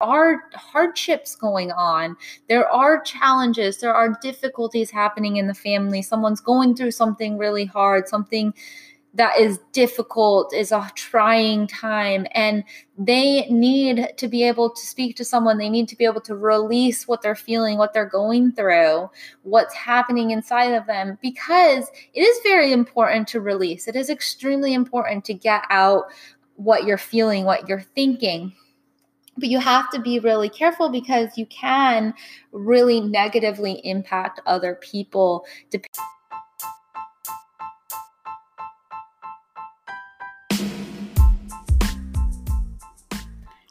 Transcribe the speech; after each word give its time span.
are 0.00 0.42
hardships 0.54 1.36
going 1.36 1.72
on. 1.72 2.16
There 2.48 2.68
are 2.68 3.00
challenges, 3.02 3.78
there 3.78 3.94
are 3.94 4.18
difficulties 4.22 4.90
happening 4.90 5.36
in 5.36 5.46
the 5.46 5.54
family. 5.54 6.02
Someone's 6.02 6.40
going 6.40 6.74
through 6.74 6.92
something 6.92 7.38
really 7.38 7.64
hard, 7.64 8.08
something 8.08 8.54
that 9.14 9.38
is 9.38 9.58
difficult, 9.72 10.54
is 10.54 10.70
a 10.70 10.88
trying 10.94 11.66
time, 11.66 12.26
and 12.32 12.62
they 12.96 13.46
need 13.50 14.06
to 14.16 14.28
be 14.28 14.44
able 14.44 14.70
to 14.70 14.86
speak 14.86 15.16
to 15.16 15.24
someone. 15.24 15.58
They 15.58 15.68
need 15.68 15.88
to 15.88 15.96
be 15.96 16.04
able 16.04 16.20
to 16.22 16.36
release 16.36 17.08
what 17.08 17.20
they're 17.20 17.34
feeling, 17.34 17.76
what 17.76 17.92
they're 17.92 18.04
going 18.04 18.52
through, 18.52 19.10
what's 19.42 19.74
happening 19.74 20.30
inside 20.30 20.74
of 20.74 20.86
them, 20.86 21.18
because 21.20 21.90
it 22.14 22.20
is 22.20 22.38
very 22.44 22.72
important 22.72 23.26
to 23.28 23.40
release. 23.40 23.88
It 23.88 23.96
is 23.96 24.10
extremely 24.10 24.74
important 24.74 25.24
to 25.24 25.34
get 25.34 25.64
out 25.70 26.04
what 26.54 26.84
you're 26.84 26.98
feeling, 26.98 27.44
what 27.44 27.68
you're 27.68 27.80
thinking 27.80 28.52
but 29.36 29.48
you 29.48 29.58
have 29.58 29.90
to 29.90 30.00
be 30.00 30.18
really 30.18 30.48
careful 30.48 30.90
because 30.90 31.36
you 31.36 31.46
can 31.46 32.14
really 32.52 33.00
negatively 33.00 33.80
impact 33.84 34.40
other 34.46 34.74
people 34.76 35.44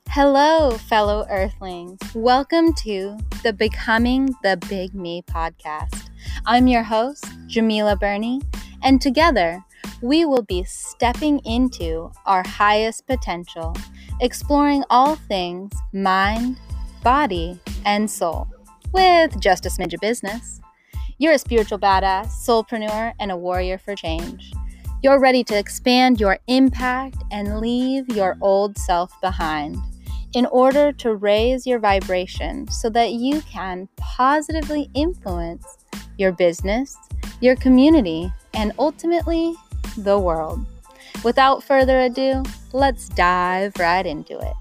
Hello, 0.09 0.71
fellow 0.71 1.25
Earthlings. 1.29 1.99
Welcome 2.15 2.73
to 2.83 3.17
the 3.43 3.53
Becoming 3.53 4.35
the 4.41 4.57
Big 4.67 4.95
Me 4.95 5.21
podcast. 5.21 6.09
I'm 6.45 6.67
your 6.67 6.83
host, 6.83 7.23
Djemilah 7.47 7.99
Birnie, 7.99 8.41
and 8.81 8.99
together 8.99 9.63
we 10.01 10.25
will 10.25 10.41
be 10.41 10.63
stepping 10.63 11.39
into 11.45 12.11
our 12.25 12.43
highest 12.45 13.05
potential, 13.05 13.75
exploring 14.21 14.83
all 14.89 15.15
things 15.15 15.73
mind, 15.93 16.59
body, 17.03 17.59
and 17.85 18.09
soul 18.09 18.47
with 18.91 19.39
just 19.39 19.65
a 19.65 19.69
smidge 19.69 19.93
of 19.93 20.01
business. 20.01 20.59
You're 21.17 21.33
a 21.33 21.39
spiritual 21.39 21.79
badass, 21.79 22.27
soulpreneur, 22.27 23.13
and 23.19 23.31
a 23.31 23.37
warrior 23.37 23.77
for 23.77 23.95
change. 23.95 24.51
You're 25.01 25.19
ready 25.19 25.43
to 25.45 25.57
expand 25.57 26.19
your 26.19 26.39
impact 26.47 27.17
and 27.31 27.59
leave 27.59 28.09
your 28.09 28.37
old 28.41 28.77
self 28.77 29.11
behind 29.21 29.77
in 30.33 30.45
order 30.47 30.91
to 30.91 31.15
raise 31.15 31.65
your 31.65 31.79
vibration 31.79 32.67
so 32.69 32.89
that 32.89 33.13
you 33.13 33.41
can 33.41 33.87
positively 33.97 34.89
influence 34.93 35.77
your 36.17 36.31
business, 36.31 36.95
your 37.41 37.55
community, 37.55 38.31
and 38.53 38.73
ultimately 38.77 39.55
the 39.97 40.19
world. 40.19 40.65
Without 41.23 41.63
further 41.63 41.99
ado, 41.99 42.43
let's 42.71 43.09
dive 43.09 43.73
right 43.77 44.05
into 44.05 44.39
it. 44.39 44.53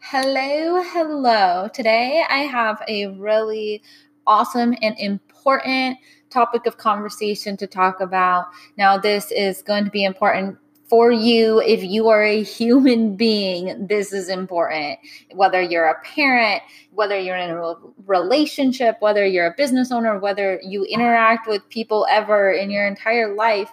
Hello, 0.00 0.82
hello. 0.82 1.68
Today 1.72 2.22
I 2.28 2.40
have 2.40 2.82
a 2.86 3.06
really 3.06 3.82
awesome 4.26 4.74
and 4.82 4.94
important 4.98 5.98
topic 6.28 6.66
of 6.66 6.76
conversation 6.76 7.56
to 7.56 7.66
talk 7.66 8.00
about. 8.00 8.46
Now, 8.76 8.98
this 8.98 9.32
is 9.32 9.62
going 9.62 9.84
to 9.84 9.90
be 9.90 10.04
important 10.04 10.58
for 10.88 11.10
you 11.10 11.60
if 11.60 11.82
you 11.82 12.08
are 12.08 12.22
a 12.22 12.42
human 12.42 13.16
being 13.16 13.86
this 13.86 14.12
is 14.12 14.28
important. 14.28 14.98
Whether 15.32 15.62
you're 15.62 15.86
a 15.86 16.00
parent 16.02 16.62
whether 16.92 17.18
you're 17.18 17.36
in 17.36 17.50
a 17.50 17.74
relationship 18.06 18.96
whether 19.00 19.26
you're 19.26 19.46
a 19.46 19.54
business 19.56 19.90
owner 19.90 20.18
whether 20.18 20.60
you 20.62 20.84
interact 20.84 21.48
with 21.48 21.68
people 21.68 22.06
ever 22.10 22.52
in 22.52 22.70
your 22.70 22.86
entire 22.86 23.34
life 23.34 23.70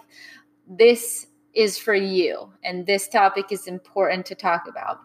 this 0.68 1.26
is 1.54 1.78
for 1.78 1.94
you 1.94 2.50
and 2.64 2.86
this 2.86 3.08
topic 3.08 3.46
is 3.50 3.66
important 3.66 4.26
to 4.26 4.34
talk 4.34 4.66
about. 4.68 5.00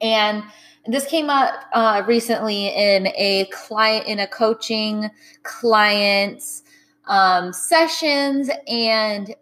And 0.00 0.42
this 0.86 1.06
came 1.06 1.28
up 1.28 1.54
uh, 1.72 2.02
recently 2.06 2.68
in 2.68 3.08
a 3.08 3.46
client 3.52 4.06
in 4.06 4.18
a 4.18 4.26
coaching 4.26 5.10
clients 5.42 6.62
um, 7.06 7.52
sessions 7.52 8.50
and 8.66 9.34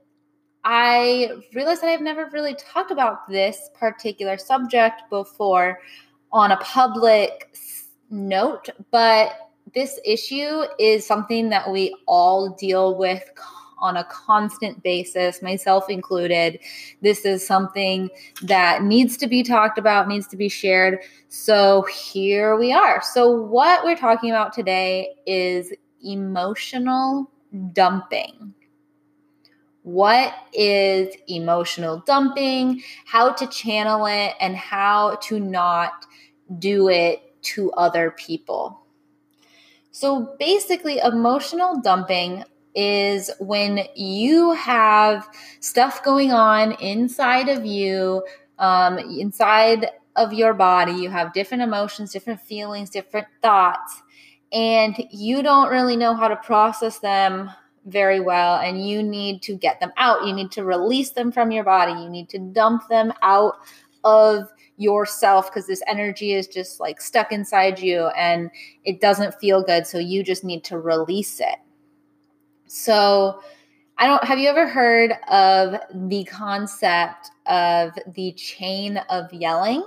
i 0.68 1.30
realized 1.54 1.82
that 1.82 1.88
i've 1.88 2.02
never 2.02 2.28
really 2.32 2.54
talked 2.54 2.90
about 2.90 3.26
this 3.28 3.70
particular 3.74 4.36
subject 4.36 5.02
before 5.08 5.80
on 6.30 6.52
a 6.52 6.56
public 6.58 7.56
note 8.10 8.68
but 8.90 9.50
this 9.74 9.98
issue 10.04 10.64
is 10.78 11.06
something 11.06 11.48
that 11.48 11.70
we 11.70 11.94
all 12.06 12.50
deal 12.50 12.96
with 12.96 13.22
on 13.80 13.96
a 13.96 14.04
constant 14.04 14.82
basis, 14.82 15.42
myself 15.42 15.88
included. 15.88 16.58
This 17.02 17.24
is 17.24 17.46
something 17.46 18.10
that 18.42 18.82
needs 18.82 19.16
to 19.18 19.26
be 19.26 19.42
talked 19.42 19.78
about, 19.78 20.08
needs 20.08 20.26
to 20.28 20.36
be 20.36 20.48
shared. 20.48 21.00
So 21.28 21.82
here 21.82 22.56
we 22.56 22.72
are. 22.72 23.02
So, 23.02 23.30
what 23.30 23.84
we're 23.84 23.96
talking 23.96 24.30
about 24.30 24.52
today 24.52 25.14
is 25.26 25.72
emotional 26.04 27.30
dumping. 27.72 28.54
What 29.88 30.34
is 30.52 31.16
emotional 31.28 32.02
dumping, 32.06 32.82
how 33.06 33.32
to 33.32 33.46
channel 33.46 34.04
it, 34.04 34.34
and 34.38 34.54
how 34.54 35.16
to 35.22 35.40
not 35.40 36.04
do 36.58 36.90
it 36.90 37.42
to 37.54 37.72
other 37.72 38.10
people. 38.10 38.82
So 39.90 40.36
basically, 40.38 40.98
emotional 40.98 41.80
dumping 41.80 42.44
is 42.74 43.30
when 43.40 43.80
you 43.94 44.52
have 44.52 45.26
stuff 45.60 46.04
going 46.04 46.32
on 46.32 46.72
inside 46.72 47.48
of 47.48 47.64
you, 47.64 48.26
um, 48.58 48.98
inside 48.98 49.88
of 50.16 50.34
your 50.34 50.52
body. 50.52 50.92
You 50.92 51.08
have 51.08 51.32
different 51.32 51.62
emotions, 51.62 52.12
different 52.12 52.42
feelings, 52.42 52.90
different 52.90 53.28
thoughts, 53.40 54.02
and 54.52 55.02
you 55.10 55.42
don't 55.42 55.70
really 55.70 55.96
know 55.96 56.14
how 56.14 56.28
to 56.28 56.36
process 56.36 56.98
them 56.98 57.50
very 57.86 58.20
well. 58.20 58.56
And 58.56 58.86
you 58.86 59.02
need 59.02 59.42
to 59.42 59.54
get 59.54 59.80
them 59.80 59.92
out. 59.96 60.26
You 60.26 60.32
need 60.32 60.50
to 60.52 60.64
release 60.64 61.10
them 61.10 61.32
from 61.32 61.50
your 61.50 61.64
body. 61.64 61.92
You 61.92 62.08
need 62.08 62.28
to 62.30 62.38
dump 62.38 62.88
them 62.88 63.12
out 63.22 63.54
of 64.04 64.48
yourself 64.76 65.50
because 65.50 65.66
this 65.66 65.82
energy 65.86 66.32
is 66.32 66.46
just 66.46 66.80
like 66.80 67.00
stuck 67.00 67.32
inside 67.32 67.80
you 67.80 68.06
and 68.08 68.50
it 68.84 69.00
doesn't 69.00 69.34
feel 69.40 69.62
good. 69.62 69.86
So 69.86 69.98
you 69.98 70.22
just 70.22 70.44
need 70.44 70.64
to 70.64 70.78
release 70.78 71.40
it. 71.40 71.56
So, 72.66 73.40
I 74.00 74.06
don't 74.06 74.22
have 74.22 74.38
you 74.38 74.48
ever 74.48 74.68
heard 74.68 75.12
of 75.28 75.74
the 75.92 76.22
concept 76.24 77.30
of 77.46 77.90
the 78.14 78.30
chain 78.32 78.98
of 79.10 79.32
yelling? 79.32 79.82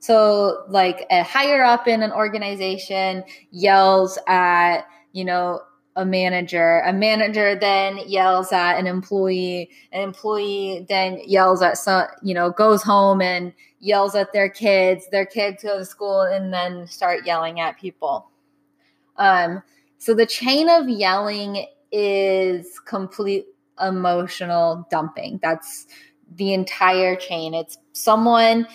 So, 0.00 0.64
like 0.68 1.06
a 1.10 1.22
higher 1.22 1.62
up 1.62 1.86
in 1.86 2.02
an 2.02 2.10
organization 2.10 3.22
yells 3.52 4.18
at, 4.26 4.82
you 5.12 5.24
know, 5.24 5.60
a 5.98 6.04
manager. 6.04 6.80
A 6.86 6.92
manager 6.92 7.56
then 7.56 7.98
yells 8.06 8.52
at 8.52 8.78
an 8.78 8.86
employee. 8.86 9.68
An 9.92 10.00
employee 10.00 10.86
then 10.88 11.20
yells 11.26 11.60
at 11.60 11.76
some, 11.76 12.06
you 12.22 12.34
know, 12.34 12.50
goes 12.50 12.84
home 12.84 13.20
and 13.20 13.52
yells 13.80 14.14
at 14.14 14.32
their 14.32 14.48
kids. 14.48 15.08
Their 15.10 15.26
kids 15.26 15.64
go 15.64 15.78
to 15.78 15.84
school 15.84 16.22
and 16.22 16.54
then 16.54 16.86
start 16.86 17.26
yelling 17.26 17.58
at 17.58 17.78
people. 17.78 18.30
Um, 19.16 19.60
so 19.98 20.14
the 20.14 20.24
chain 20.24 20.68
of 20.70 20.88
yelling 20.88 21.66
is 21.90 22.78
complete 22.78 23.46
emotional 23.80 24.86
dumping. 24.92 25.40
That's 25.42 25.88
the 26.36 26.54
entire 26.54 27.16
chain. 27.16 27.54
It's 27.54 27.76
someone 27.92 28.68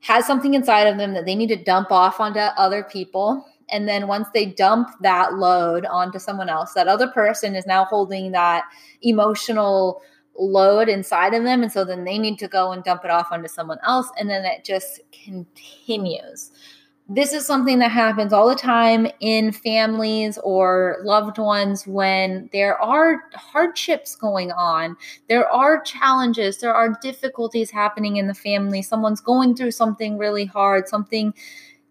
has 0.00 0.26
something 0.26 0.54
inside 0.54 0.86
of 0.86 0.96
them 0.96 1.12
that 1.14 1.26
they 1.26 1.34
need 1.34 1.48
to 1.48 1.56
dump 1.56 1.90
off 1.90 2.20
onto 2.20 2.38
other 2.38 2.84
people. 2.84 3.44
And 3.70 3.88
then 3.88 4.08
once 4.08 4.28
they 4.32 4.46
dump 4.46 4.88
that 5.00 5.34
load 5.34 5.84
onto 5.86 6.18
someone 6.18 6.48
else, 6.48 6.72
that 6.72 6.88
other 6.88 7.08
person 7.08 7.54
is 7.54 7.66
now 7.66 7.84
holding 7.84 8.32
that 8.32 8.64
emotional 9.02 10.02
load 10.38 10.88
inside 10.88 11.34
of 11.34 11.44
them. 11.44 11.62
And 11.62 11.72
so 11.72 11.84
then 11.84 12.04
they 12.04 12.18
need 12.18 12.38
to 12.38 12.48
go 12.48 12.72
and 12.72 12.84
dump 12.84 13.04
it 13.04 13.10
off 13.10 13.32
onto 13.32 13.48
someone 13.48 13.78
else. 13.84 14.08
And 14.18 14.30
then 14.30 14.44
it 14.44 14.64
just 14.64 15.00
continues 15.12 16.50
this 17.10 17.32
is 17.32 17.46
something 17.46 17.78
that 17.78 17.90
happens 17.90 18.34
all 18.34 18.50
the 18.50 18.54
time 18.54 19.06
in 19.20 19.50
families 19.50 20.38
or 20.44 20.98
loved 21.02 21.38
ones 21.38 21.86
when 21.86 22.50
there 22.52 22.78
are 22.82 23.22
hardships 23.32 24.14
going 24.14 24.52
on. 24.52 24.94
There 25.26 25.48
are 25.48 25.80
challenges, 25.80 26.58
there 26.58 26.74
are 26.74 26.98
difficulties 27.00 27.70
happening 27.70 28.16
in 28.16 28.26
the 28.26 28.34
family. 28.34 28.82
Someone's 28.82 29.22
going 29.22 29.56
through 29.56 29.70
something 29.70 30.18
really 30.18 30.44
hard, 30.44 30.86
something 30.86 31.32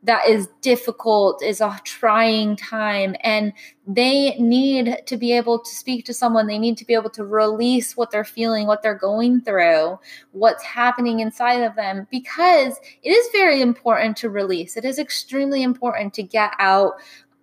that 0.07 0.27
is 0.27 0.47
difficult, 0.61 1.43
is 1.43 1.59
a 1.59 1.79
trying 1.83 2.55
time, 2.55 3.15
and 3.21 3.51
they 3.85 4.35
need 4.39 4.97
to 5.05 5.17
be 5.17 5.33
able 5.33 5.59
to 5.59 5.69
speak 5.69 6.05
to 6.05 6.13
someone. 6.13 6.47
They 6.47 6.57
need 6.57 6.77
to 6.77 6.85
be 6.85 6.93
able 6.93 7.09
to 7.11 7.25
release 7.25 7.95
what 7.95 8.09
they're 8.09 8.23
feeling, 8.23 8.67
what 8.67 8.81
they're 8.81 8.95
going 8.95 9.41
through, 9.41 9.99
what's 10.31 10.63
happening 10.63 11.19
inside 11.19 11.61
of 11.61 11.75
them, 11.75 12.07
because 12.09 12.79
it 13.03 13.09
is 13.09 13.29
very 13.33 13.61
important 13.61 14.15
to 14.17 14.29
release. 14.29 14.77
It 14.77 14.85
is 14.85 14.97
extremely 14.97 15.61
important 15.61 16.13
to 16.15 16.23
get 16.23 16.53
out 16.57 16.93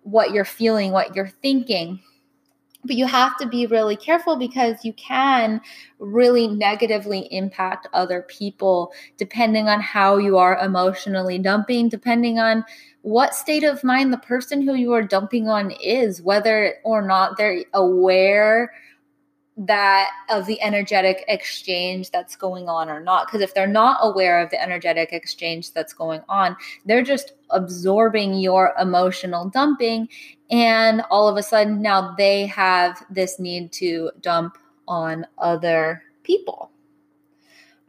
what 0.01 0.31
you're 0.31 0.43
feeling, 0.43 0.91
what 0.91 1.15
you're 1.15 1.27
thinking 1.27 2.01
but 2.85 2.95
you 2.95 3.05
have 3.05 3.37
to 3.37 3.47
be 3.47 3.65
really 3.67 3.95
careful 3.95 4.37
because 4.37 4.83
you 4.85 4.93
can 4.93 5.61
really 5.99 6.47
negatively 6.47 7.27
impact 7.31 7.87
other 7.93 8.23
people 8.23 8.91
depending 9.17 9.67
on 9.67 9.81
how 9.81 10.17
you 10.17 10.37
are 10.37 10.57
emotionally 10.59 11.37
dumping, 11.37 11.89
depending 11.89 12.39
on 12.39 12.63
what 13.01 13.35
state 13.35 13.63
of 13.63 13.83
mind 13.83 14.11
the 14.11 14.17
person 14.17 14.61
who 14.61 14.73
you 14.73 14.91
are 14.93 15.03
dumping 15.03 15.47
on 15.47 15.71
is, 15.71 16.21
whether 16.21 16.75
or 16.83 17.01
not 17.01 17.37
they're 17.37 17.63
aware 17.73 18.71
that 19.57 20.09
of 20.29 20.45
the 20.47 20.61
energetic 20.61 21.23
exchange 21.29 22.11
that's 22.11 22.35
going 22.35 22.67
on 22.67 22.89
or 22.89 22.99
not. 22.99 23.27
Because 23.27 23.41
if 23.41 23.53
they're 23.53 23.67
not 23.67 23.97
aware 24.01 24.41
of 24.41 24.49
the 24.49 24.61
energetic 24.61 25.13
exchange 25.13 25.71
that's 25.71 25.93
going 25.93 26.21
on 26.27 26.57
they're 26.85 27.03
just 27.03 27.33
absorbing 27.51 28.33
your 28.35 28.73
emotional 28.79 29.49
dumping 29.49 30.09
and 30.51 31.01
all 31.09 31.27
of 31.27 31.37
a 31.37 31.43
sudden 31.43 31.81
now 31.81 32.13
they 32.17 32.45
have 32.45 33.03
this 33.09 33.39
need 33.39 33.71
to 33.71 34.11
dump 34.21 34.57
on 34.87 35.25
other 35.37 36.03
people. 36.23 36.71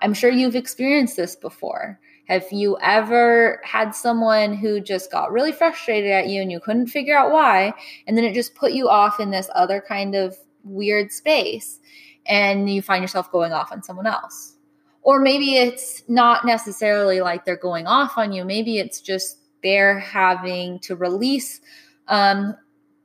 I'm 0.01 0.15
sure 0.15 0.31
you've 0.31 0.57
experienced 0.57 1.17
this 1.17 1.37
before. 1.37 1.99
Have 2.29 2.45
you 2.51 2.77
ever 2.83 3.61
had 3.65 3.95
someone 3.95 4.55
who 4.55 4.81
just 4.81 5.12
got 5.12 5.33
really 5.33 5.53
frustrated 5.53 6.11
at 6.11 6.29
you 6.29 6.43
and 6.43 6.51
you 6.51 6.61
couldn't 6.61 6.89
figure 6.89 7.17
out 7.17 7.31
why 7.31 7.73
and 8.07 8.17
then 8.17 8.25
it 8.25 8.35
just 8.35 8.55
put 8.55 8.73
you 8.73 8.89
off 8.89 9.21
in 9.21 9.31
this 9.31 9.49
other 9.55 9.83
kind 9.87 10.15
of 10.15 10.37
weird 10.67 11.13
space 11.13 11.81
and 12.27 12.69
you 12.69 12.83
find 12.83 13.03
yourself 13.03 13.31
going 13.31 13.53
off 13.53 13.73
on 13.73 13.83
someone 13.83 14.07
else. 14.07 14.57
Or 15.03 15.21
maybe 15.21 15.57
it's 15.57 16.03
not 16.09 16.45
necessarily 16.45 17.21
like 17.21 17.45
they're 17.45 17.57
going 17.57 17.87
off 17.87 18.19
on 18.19 18.33
you. 18.33 18.45
Maybe 18.45 18.79
it's 18.79 19.01
just 19.01 19.39
they're 19.63 20.01
having 20.01 20.81
to 20.81 20.97
release 20.97 21.61
um, 22.09 22.57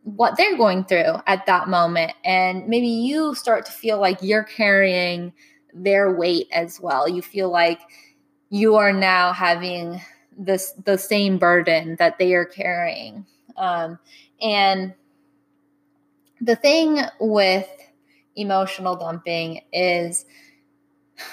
what 0.03 0.35
they're 0.35 0.57
going 0.57 0.83
through 0.85 1.15
at 1.27 1.45
that 1.45 1.67
moment. 1.69 2.13
And 2.25 2.67
maybe 2.67 2.87
you 2.87 3.35
start 3.35 3.65
to 3.67 3.71
feel 3.71 3.99
like 3.99 4.17
you're 4.21 4.43
carrying 4.43 5.31
their 5.73 6.15
weight 6.15 6.47
as 6.51 6.79
well. 6.81 7.07
You 7.07 7.21
feel 7.21 7.51
like 7.51 7.79
you 8.49 8.75
are 8.75 8.93
now 8.93 9.31
having 9.31 10.01
this 10.37 10.73
the 10.85 10.97
same 10.97 11.37
burden 11.37 11.95
that 11.99 12.17
they 12.17 12.33
are 12.33 12.45
carrying. 12.45 13.25
Um, 13.57 13.99
and 14.41 14.93
the 16.41 16.55
thing 16.55 16.99
with 17.19 17.69
emotional 18.35 18.95
dumping 18.95 19.61
is 19.71 20.25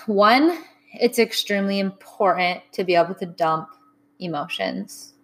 one, 0.07 0.59
it's 0.93 1.19
extremely 1.19 1.79
important 1.79 2.61
to 2.73 2.85
be 2.85 2.95
able 2.95 3.15
to 3.15 3.27
dump 3.27 3.69
emotions 4.19 5.15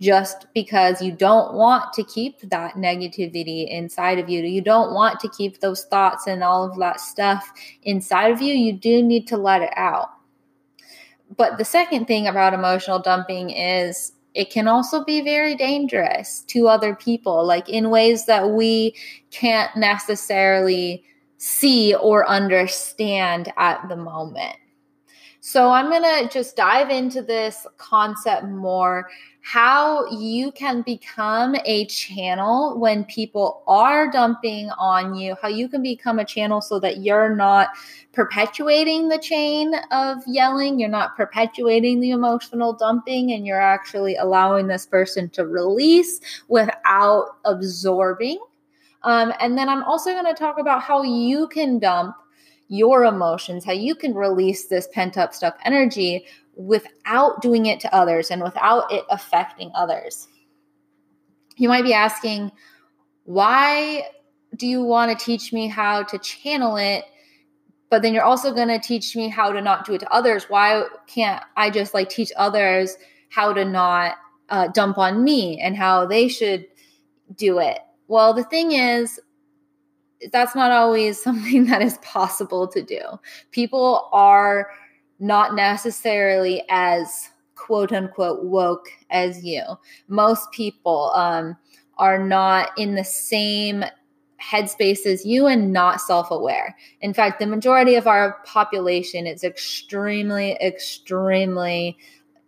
just 0.00 0.46
because 0.52 1.00
you 1.00 1.12
don't 1.12 1.54
want 1.54 1.92
to 1.92 2.02
keep 2.02 2.40
that 2.50 2.74
negativity 2.74 3.70
inside 3.70 4.18
of 4.18 4.28
you. 4.28 4.42
You 4.42 4.60
don't 4.60 4.92
want 4.92 5.20
to 5.20 5.28
keep 5.28 5.60
those 5.60 5.84
thoughts 5.84 6.26
and 6.26 6.42
all 6.42 6.64
of 6.64 6.76
that 6.78 7.00
stuff 7.00 7.52
inside 7.84 8.32
of 8.32 8.42
you. 8.42 8.52
You 8.52 8.72
do 8.72 9.00
need 9.00 9.28
to 9.28 9.36
let 9.36 9.62
it 9.62 9.72
out. 9.76 10.10
But 11.36 11.56
the 11.56 11.64
second 11.64 12.06
thing 12.06 12.26
about 12.26 12.52
emotional 12.52 12.98
dumping 12.98 13.50
is 13.50 14.12
it 14.34 14.50
can 14.50 14.66
also 14.66 15.04
be 15.04 15.20
very 15.20 15.54
dangerous 15.54 16.40
to 16.48 16.68
other 16.68 16.94
people, 16.94 17.44
like 17.44 17.68
in 17.68 17.90
ways 17.90 18.26
that 18.26 18.50
we 18.50 18.94
can't 19.30 19.74
necessarily 19.76 21.04
see 21.36 21.94
or 21.94 22.28
understand 22.28 23.52
at 23.56 23.86
the 23.88 23.96
moment. 23.96 24.56
So, 25.40 25.70
I'm 25.70 25.90
going 25.90 26.02
to 26.02 26.32
just 26.32 26.56
dive 26.56 26.90
into 26.90 27.20
this 27.20 27.66
concept 27.76 28.46
more 28.46 29.08
how 29.44 30.06
you 30.06 30.52
can 30.52 30.82
become 30.82 31.56
a 31.64 31.84
channel 31.86 32.78
when 32.78 33.04
people 33.04 33.64
are 33.66 34.08
dumping 34.08 34.70
on 34.78 35.16
you, 35.16 35.36
how 35.42 35.48
you 35.48 35.68
can 35.68 35.82
become 35.82 36.20
a 36.20 36.24
channel 36.24 36.60
so 36.60 36.78
that 36.78 36.98
you're 36.98 37.34
not 37.34 37.70
perpetuating 38.12 39.08
the 39.08 39.18
chain 39.18 39.74
of 39.90 40.18
yelling, 40.28 40.78
you're 40.78 40.88
not 40.88 41.16
perpetuating 41.16 41.98
the 41.98 42.10
emotional 42.10 42.72
dumping, 42.72 43.32
and 43.32 43.44
you're 43.44 43.60
actually 43.60 44.14
allowing 44.14 44.68
this 44.68 44.86
person 44.86 45.28
to 45.30 45.44
release 45.44 46.20
without 46.46 47.36
absorbing. 47.44 48.38
Um, 49.02 49.32
and 49.40 49.58
then 49.58 49.68
I'm 49.68 49.82
also 49.82 50.12
going 50.12 50.26
to 50.26 50.34
talk 50.34 50.60
about 50.60 50.82
how 50.82 51.02
you 51.02 51.48
can 51.48 51.80
dump 51.80 52.14
your 52.68 53.04
emotions, 53.04 53.64
how 53.64 53.72
you 53.72 53.94
can 53.94 54.14
release 54.14 54.66
this 54.66 54.88
pent 54.92 55.18
up 55.18 55.34
stuff 55.34 55.54
energy 55.64 56.24
without 56.54 57.40
doing 57.40 57.66
it 57.66 57.80
to 57.80 57.94
others 57.94 58.30
and 58.30 58.42
without 58.42 58.90
it 58.92 59.04
affecting 59.10 59.70
others. 59.74 60.28
You 61.56 61.68
might 61.68 61.84
be 61.84 61.94
asking, 61.94 62.52
why 63.24 64.04
do 64.56 64.66
you 64.66 64.82
want 64.82 65.16
to 65.16 65.24
teach 65.24 65.52
me 65.52 65.68
how 65.68 66.02
to 66.04 66.18
channel 66.18 66.76
it? 66.76 67.04
But 67.90 68.02
then 68.02 68.14
you're 68.14 68.24
also 68.24 68.54
going 68.54 68.68
to 68.68 68.78
teach 68.78 69.14
me 69.16 69.28
how 69.28 69.52
to 69.52 69.60
not 69.60 69.84
do 69.84 69.94
it 69.94 70.00
to 70.00 70.12
others. 70.12 70.46
Why 70.48 70.84
can't 71.06 71.42
I 71.56 71.70
just 71.70 71.94
like 71.94 72.08
teach 72.08 72.32
others 72.36 72.96
how 73.28 73.52
to 73.52 73.64
not 73.64 74.16
uh, 74.48 74.68
dump 74.68 74.98
on 74.98 75.24
me 75.24 75.60
and 75.60 75.76
how 75.76 76.06
they 76.06 76.28
should 76.28 76.66
do 77.36 77.58
it? 77.58 77.78
Well, 78.08 78.34
the 78.34 78.44
thing 78.44 78.72
is, 78.72 79.20
that's 80.30 80.54
not 80.54 80.70
always 80.70 81.22
something 81.22 81.66
that 81.66 81.82
is 81.82 81.98
possible 81.98 82.66
to 82.68 82.82
do. 82.82 83.00
People 83.50 84.08
are 84.12 84.68
not 85.22 85.54
necessarily 85.54 86.64
as 86.68 87.30
quote 87.54 87.92
unquote 87.92 88.44
woke 88.44 88.88
as 89.10 89.44
you. 89.44 89.62
Most 90.08 90.50
people 90.50 91.12
um, 91.14 91.56
are 91.96 92.18
not 92.18 92.70
in 92.76 92.96
the 92.96 93.04
same 93.04 93.84
headspace 94.42 95.06
as 95.06 95.24
you 95.24 95.46
and 95.46 95.72
not 95.72 96.00
self 96.00 96.32
aware. 96.32 96.76
In 97.00 97.14
fact, 97.14 97.38
the 97.38 97.46
majority 97.46 97.94
of 97.94 98.08
our 98.08 98.38
population 98.44 99.28
is 99.28 99.44
extremely, 99.44 100.54
extremely 100.60 101.96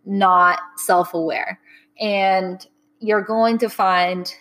not 0.05 0.59
self 0.75 1.13
aware. 1.13 1.61
And 1.97 2.67
you're 2.99 3.21
going 3.21 3.57
to 3.59 3.69
find 3.69 4.35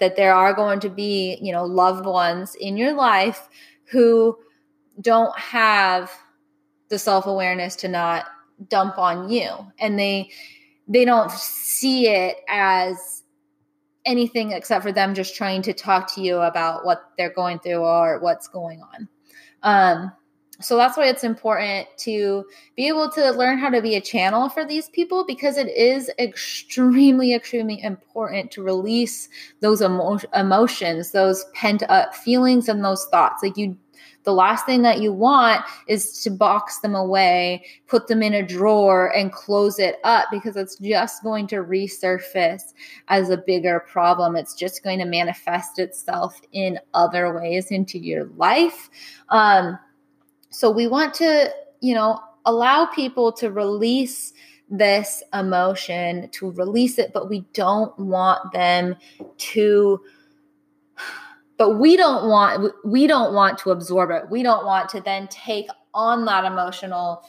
that 0.00 0.16
there 0.16 0.32
are 0.32 0.54
going 0.54 0.80
to 0.80 0.88
be, 0.88 1.36
you 1.42 1.52
know, 1.52 1.66
loved 1.66 2.06
ones 2.06 2.54
in 2.54 2.78
your 2.78 2.94
life 2.94 3.46
who 3.90 4.38
don't 5.02 5.38
have 5.38 6.10
the 6.88 6.98
self-awareness 6.98 7.76
to 7.76 7.88
not 7.88 8.26
dump 8.68 8.98
on 8.98 9.30
you. 9.30 9.50
And 9.78 9.98
they 9.98 10.30
they 10.88 11.04
don't 11.04 11.30
see 11.30 12.08
it 12.08 12.38
as 12.48 13.22
anything 14.06 14.52
except 14.52 14.82
for 14.82 14.92
them 14.92 15.14
just 15.14 15.36
trying 15.36 15.60
to 15.62 15.74
talk 15.74 16.12
to 16.14 16.22
you 16.22 16.38
about 16.38 16.84
what 16.84 17.10
they're 17.18 17.32
going 17.32 17.58
through 17.58 17.84
or 17.84 18.18
what's 18.20 18.48
going 18.48 18.80
on. 18.80 19.08
Um, 19.62 20.12
so 20.60 20.76
that's 20.76 20.96
why 20.96 21.06
it's 21.06 21.22
important 21.22 21.86
to 21.98 22.44
be 22.74 22.88
able 22.88 23.10
to 23.12 23.30
learn 23.30 23.58
how 23.58 23.70
to 23.70 23.80
be 23.80 23.94
a 23.94 24.00
channel 24.00 24.48
for 24.48 24.64
these 24.64 24.88
people 24.88 25.24
because 25.24 25.56
it 25.56 25.68
is 25.68 26.10
extremely 26.18 27.32
extremely 27.32 27.80
important 27.80 28.50
to 28.52 28.62
release 28.62 29.28
those 29.60 29.80
emo- 29.80 30.18
emotions 30.34 31.12
those 31.12 31.44
pent 31.54 31.84
up 31.88 32.12
feelings 32.14 32.68
and 32.68 32.84
those 32.84 33.06
thoughts. 33.12 33.42
Like 33.42 33.56
you 33.56 33.76
the 34.28 34.34
last 34.34 34.66
thing 34.66 34.82
that 34.82 35.00
you 35.00 35.10
want 35.10 35.64
is 35.86 36.22
to 36.22 36.28
box 36.28 36.80
them 36.80 36.94
away, 36.94 37.64
put 37.86 38.08
them 38.08 38.22
in 38.22 38.34
a 38.34 38.46
drawer, 38.46 39.08
and 39.16 39.32
close 39.32 39.78
it 39.78 39.96
up 40.04 40.28
because 40.30 40.54
it's 40.54 40.76
just 40.76 41.22
going 41.22 41.46
to 41.46 41.64
resurface 41.64 42.74
as 43.08 43.30
a 43.30 43.38
bigger 43.38 43.80
problem. 43.80 44.36
It's 44.36 44.52
just 44.52 44.84
going 44.84 44.98
to 44.98 45.06
manifest 45.06 45.78
itself 45.78 46.42
in 46.52 46.78
other 46.92 47.34
ways 47.34 47.70
into 47.70 47.98
your 47.98 48.26
life. 48.36 48.90
Um, 49.30 49.78
so 50.50 50.70
we 50.70 50.88
want 50.88 51.14
to, 51.14 51.50
you 51.80 51.94
know, 51.94 52.20
allow 52.44 52.84
people 52.84 53.32
to 53.32 53.50
release 53.50 54.34
this 54.68 55.22
emotion, 55.32 56.28
to 56.32 56.50
release 56.50 56.98
it, 56.98 57.14
but 57.14 57.30
we 57.30 57.46
don't 57.54 57.98
want 57.98 58.52
them 58.52 58.94
to 59.38 60.02
but 61.58 61.78
we 61.78 61.96
don't 61.96 62.28
want 62.28 62.72
we 62.84 63.06
don't 63.06 63.34
want 63.34 63.58
to 63.58 63.70
absorb 63.70 64.10
it. 64.10 64.30
We 64.30 64.42
don't 64.42 64.64
want 64.64 64.88
to 64.90 65.00
then 65.00 65.28
take 65.28 65.68
on 65.92 66.24
that 66.26 66.44
emotional 66.44 67.24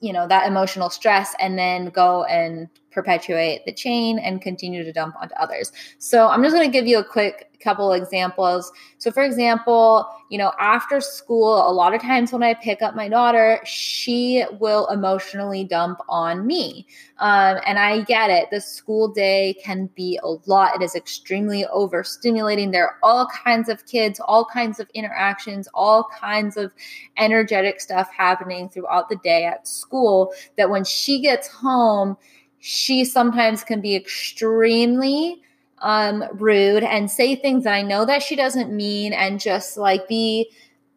you 0.00 0.12
know 0.12 0.28
that 0.28 0.46
emotional 0.46 0.90
stress 0.90 1.34
and 1.40 1.58
then 1.58 1.86
go 1.86 2.24
and 2.24 2.68
perpetuate 2.98 3.64
the 3.66 3.72
chain 3.72 4.18
and 4.18 4.42
continue 4.42 4.82
to 4.82 4.92
dump 4.92 5.14
onto 5.20 5.34
others 5.34 5.72
so 5.98 6.28
i'm 6.28 6.42
just 6.42 6.54
going 6.54 6.66
to 6.66 6.72
give 6.72 6.86
you 6.86 6.98
a 6.98 7.04
quick 7.04 7.48
couple 7.60 7.92
examples. 7.92 8.70
So, 8.98 9.10
for 9.10 9.24
example, 9.24 10.08
you 10.30 10.38
know, 10.38 10.52
after 10.58 11.00
school, 11.00 11.68
a 11.68 11.72
lot 11.72 11.94
of 11.94 12.02
times 12.02 12.32
when 12.32 12.42
I 12.42 12.54
pick 12.54 12.82
up 12.82 12.94
my 12.94 13.08
daughter, 13.08 13.60
she 13.64 14.44
will 14.60 14.86
emotionally 14.88 15.64
dump 15.64 16.00
on 16.08 16.46
me. 16.46 16.86
Um, 17.18 17.58
and 17.66 17.78
I 17.78 18.02
get 18.02 18.30
it. 18.30 18.48
The 18.50 18.60
school 18.60 19.08
day 19.08 19.56
can 19.62 19.88
be 19.96 20.18
a 20.22 20.28
lot, 20.46 20.76
it 20.76 20.82
is 20.82 20.94
extremely 20.94 21.64
overstimulating. 21.74 22.72
There 22.72 22.86
are 22.86 22.96
all 23.02 23.26
kinds 23.26 23.68
of 23.68 23.84
kids, 23.86 24.20
all 24.20 24.44
kinds 24.44 24.78
of 24.80 24.88
interactions, 24.94 25.68
all 25.74 26.08
kinds 26.18 26.56
of 26.56 26.72
energetic 27.16 27.80
stuff 27.80 28.10
happening 28.16 28.68
throughout 28.68 29.08
the 29.08 29.16
day 29.16 29.44
at 29.44 29.66
school 29.66 30.32
that 30.56 30.70
when 30.70 30.84
she 30.84 31.20
gets 31.20 31.48
home, 31.48 32.16
she 32.60 33.04
sometimes 33.04 33.64
can 33.64 33.80
be 33.80 33.94
extremely 33.94 35.42
um, 35.80 36.24
rude 36.34 36.82
and 36.82 37.10
say 37.10 37.36
things 37.36 37.64
that 37.64 37.74
I 37.74 37.82
know 37.82 38.04
that 38.04 38.22
she 38.22 38.36
doesn't 38.36 38.74
mean 38.74 39.12
and 39.12 39.40
just 39.40 39.76
like 39.76 40.08
be 40.08 40.50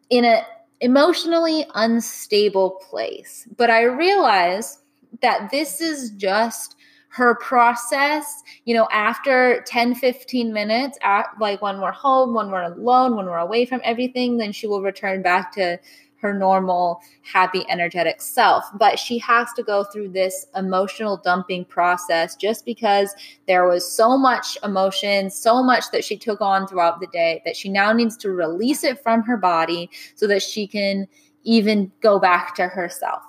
in 0.10 0.26
a 0.26 0.44
emotionally 0.82 1.66
unstable 1.76 2.82
place. 2.90 3.48
But 3.56 3.70
I 3.70 3.84
realize 3.84 4.80
that 5.22 5.52
this 5.52 5.80
is 5.80 6.10
just 6.12 6.76
her 7.10 7.36
process, 7.36 8.42
you 8.66 8.74
know, 8.74 8.88
after 8.92 9.64
10, 9.68 9.96
15 9.96 10.54
minutes, 10.54 10.98
at, 11.04 11.28
like 11.40 11.62
when 11.62 11.82
we're 11.82 11.92
home, 11.92 12.34
when 12.34 12.50
we're 12.50 12.64
alone, 12.64 13.16
when 13.16 13.26
we're 13.26 13.38
away 13.38 13.66
from 13.66 13.82
everything, 13.84 14.38
then 14.38 14.52
she 14.54 14.66
will 14.66 14.82
return 14.82 15.22
back 15.22 15.52
to 15.54 15.78
her 16.22 16.34
normal, 16.34 17.02
happy, 17.24 17.66
energetic 17.70 18.22
self. 18.22 18.64
But 18.76 19.00
she 19.00 19.18
has 19.20 19.52
to 19.54 19.64
go 19.64 19.84
through 19.84 20.10
this 20.10 20.46
emotional 20.56 21.18
dumping 21.18 21.66
process 21.66 22.36
just 22.36 22.66
because 22.66 23.14
there 23.48 23.68
was 23.68 23.90
so 23.90 24.18
much 24.18 24.58
emotion, 24.64 25.30
so 25.30 25.64
much 25.64 25.92
that 25.92 26.06
she 26.06 26.18
took 26.18 26.42
on 26.42 26.68
throughout 26.68 27.00
the 27.00 27.08
day 27.08 27.42
that 27.46 27.56
she 27.56 27.70
now 27.70 27.92
needs 27.92 28.16
to 28.18 28.32
release 28.32 28.84
it 28.84 29.02
from 29.02 29.24
her 29.24 29.38
body 29.38 29.90
so 30.16 30.28
that 30.28 30.44
she 30.44 30.68
can 30.68 31.08
even 31.44 31.92
go 32.02 32.20
back 32.20 32.56
to 32.56 32.68
herself. 32.68 33.24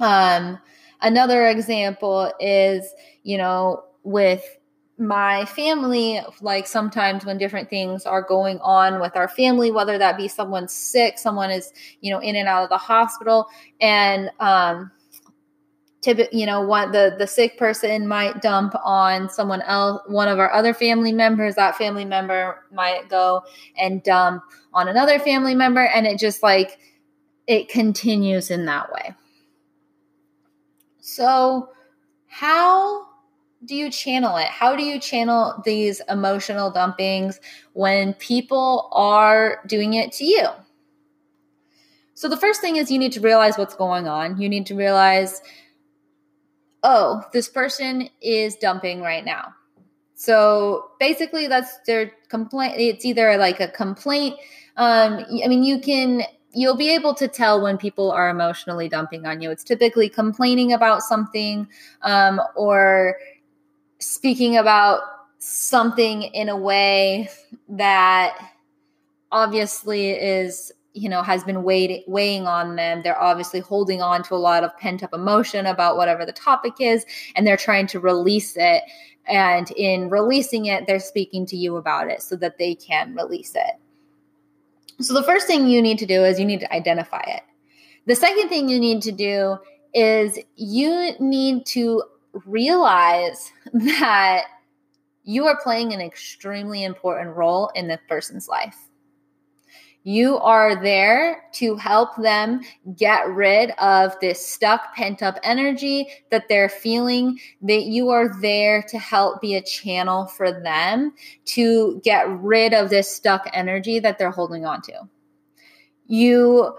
Um, 0.00 0.58
another 1.02 1.46
example 1.46 2.32
is, 2.40 2.94
you 3.22 3.36
know, 3.36 3.84
with 4.04 4.57
my 4.98 5.44
family, 5.44 6.20
like 6.40 6.66
sometimes 6.66 7.24
when 7.24 7.38
different 7.38 7.70
things 7.70 8.04
are 8.04 8.22
going 8.22 8.58
on 8.60 9.00
with 9.00 9.16
our 9.16 9.28
family, 9.28 9.70
whether 9.70 9.96
that 9.96 10.16
be 10.16 10.26
someone's 10.26 10.72
sick, 10.72 11.18
someone 11.18 11.50
is, 11.50 11.72
you 12.00 12.10
know, 12.10 12.18
in 12.18 12.34
and 12.34 12.48
out 12.48 12.64
of 12.64 12.68
the 12.68 12.78
hospital, 12.78 13.46
and 13.80 14.30
um, 14.40 14.90
you 16.32 16.46
know, 16.46 16.62
what 16.62 16.92
the 16.92 17.14
the 17.18 17.26
sick 17.26 17.58
person 17.58 18.08
might 18.08 18.40
dump 18.40 18.74
on 18.84 19.28
someone 19.28 19.62
else, 19.62 20.00
one 20.06 20.28
of 20.28 20.38
our 20.38 20.52
other 20.52 20.74
family 20.74 21.12
members. 21.12 21.54
That 21.54 21.76
family 21.76 22.04
member 22.04 22.64
might 22.72 23.08
go 23.08 23.42
and 23.76 24.02
dump 24.02 24.42
on 24.72 24.88
another 24.88 25.18
family 25.18 25.54
member, 25.54 25.84
and 25.84 26.06
it 26.06 26.18
just 26.18 26.42
like 26.42 26.78
it 27.46 27.68
continues 27.68 28.50
in 28.50 28.64
that 28.66 28.90
way. 28.92 29.14
So, 31.00 31.70
how 32.26 33.07
do 33.64 33.74
you 33.74 33.90
channel 33.90 34.36
it? 34.36 34.46
How 34.46 34.76
do 34.76 34.84
you 34.84 35.00
channel 35.00 35.60
these 35.64 36.00
emotional 36.08 36.72
dumpings 36.72 37.40
when 37.72 38.14
people 38.14 38.88
are 38.92 39.60
doing 39.66 39.94
it 39.94 40.12
to 40.12 40.24
you? 40.24 40.46
So, 42.14 42.28
the 42.28 42.36
first 42.36 42.60
thing 42.60 42.76
is 42.76 42.90
you 42.90 42.98
need 42.98 43.12
to 43.12 43.20
realize 43.20 43.58
what's 43.58 43.74
going 43.74 44.08
on. 44.08 44.40
You 44.40 44.48
need 44.48 44.66
to 44.66 44.74
realize, 44.74 45.40
oh, 46.82 47.22
this 47.32 47.48
person 47.48 48.08
is 48.20 48.56
dumping 48.56 49.02
right 49.02 49.24
now. 49.24 49.54
So, 50.14 50.90
basically, 50.98 51.46
that's 51.46 51.78
their 51.86 52.12
complaint. 52.28 52.74
It's 52.76 53.04
either 53.04 53.36
like 53.36 53.60
a 53.60 53.68
complaint. 53.68 54.36
Um, 54.76 55.24
I 55.44 55.48
mean, 55.48 55.62
you 55.62 55.80
can 55.80 56.22
you'll 56.52 56.76
be 56.76 56.92
able 56.94 57.14
to 57.14 57.28
tell 57.28 57.60
when 57.62 57.76
people 57.76 58.10
are 58.10 58.30
emotionally 58.30 58.88
dumping 58.88 59.26
on 59.26 59.40
you. 59.40 59.50
It's 59.50 59.62
typically 59.62 60.08
complaining 60.08 60.72
about 60.72 61.02
something 61.02 61.68
um, 62.02 62.40
or 62.56 63.16
speaking 63.98 64.56
about 64.56 65.00
something 65.38 66.22
in 66.22 66.48
a 66.48 66.56
way 66.56 67.28
that 67.68 68.36
obviously 69.30 70.10
is 70.10 70.72
you 70.94 71.08
know 71.08 71.22
has 71.22 71.44
been 71.44 71.62
weighing 71.62 72.02
weighing 72.06 72.46
on 72.46 72.76
them. 72.76 73.02
They're 73.02 73.20
obviously 73.20 73.60
holding 73.60 74.02
on 74.02 74.22
to 74.24 74.34
a 74.34 74.36
lot 74.36 74.64
of 74.64 74.76
pent 74.78 75.02
up 75.02 75.12
emotion 75.12 75.66
about 75.66 75.96
whatever 75.96 76.24
the 76.24 76.32
topic 76.32 76.74
is 76.80 77.04
and 77.36 77.46
they're 77.46 77.56
trying 77.56 77.86
to 77.88 78.00
release 78.00 78.56
it. 78.56 78.82
And 79.26 79.70
in 79.72 80.08
releasing 80.08 80.66
it 80.66 80.86
they're 80.86 81.00
speaking 81.00 81.46
to 81.46 81.56
you 81.56 81.76
about 81.76 82.08
it 82.08 82.22
so 82.22 82.36
that 82.36 82.58
they 82.58 82.74
can 82.74 83.14
release 83.14 83.54
it. 83.54 83.74
So 85.00 85.14
the 85.14 85.22
first 85.22 85.46
thing 85.46 85.68
you 85.68 85.80
need 85.80 85.98
to 85.98 86.06
do 86.06 86.24
is 86.24 86.40
you 86.40 86.46
need 86.46 86.60
to 86.60 86.74
identify 86.74 87.22
it. 87.26 87.42
The 88.06 88.16
second 88.16 88.48
thing 88.48 88.68
you 88.68 88.80
need 88.80 89.02
to 89.02 89.12
do 89.12 89.58
is 89.94 90.38
you 90.56 91.12
need 91.20 91.66
to 91.66 92.02
realize 92.46 93.52
that 93.72 94.44
you 95.24 95.46
are 95.46 95.60
playing 95.62 95.92
an 95.92 96.00
extremely 96.00 96.84
important 96.84 97.36
role 97.36 97.70
in 97.74 97.88
the 97.88 97.98
person's 98.08 98.48
life. 98.48 98.88
You 100.04 100.38
are 100.38 100.80
there 100.82 101.42
to 101.54 101.76
help 101.76 102.16
them 102.16 102.62
get 102.96 103.28
rid 103.28 103.72
of 103.72 104.18
this 104.22 104.46
stuck, 104.46 104.94
pent 104.94 105.22
up 105.22 105.38
energy 105.42 106.08
that 106.30 106.48
they're 106.48 106.70
feeling. 106.70 107.38
That 107.60 107.82
you 107.82 108.08
are 108.08 108.40
there 108.40 108.82
to 108.88 108.98
help 108.98 109.42
be 109.42 109.56
a 109.56 109.60
channel 109.60 110.24
for 110.24 110.50
them 110.50 111.12
to 111.46 112.00
get 112.02 112.26
rid 112.40 112.72
of 112.72 112.88
this 112.88 113.14
stuck 113.14 113.50
energy 113.52 113.98
that 113.98 114.16
they're 114.18 114.30
holding 114.30 114.64
on 114.64 114.80
to. 114.82 114.94
You 116.06 116.78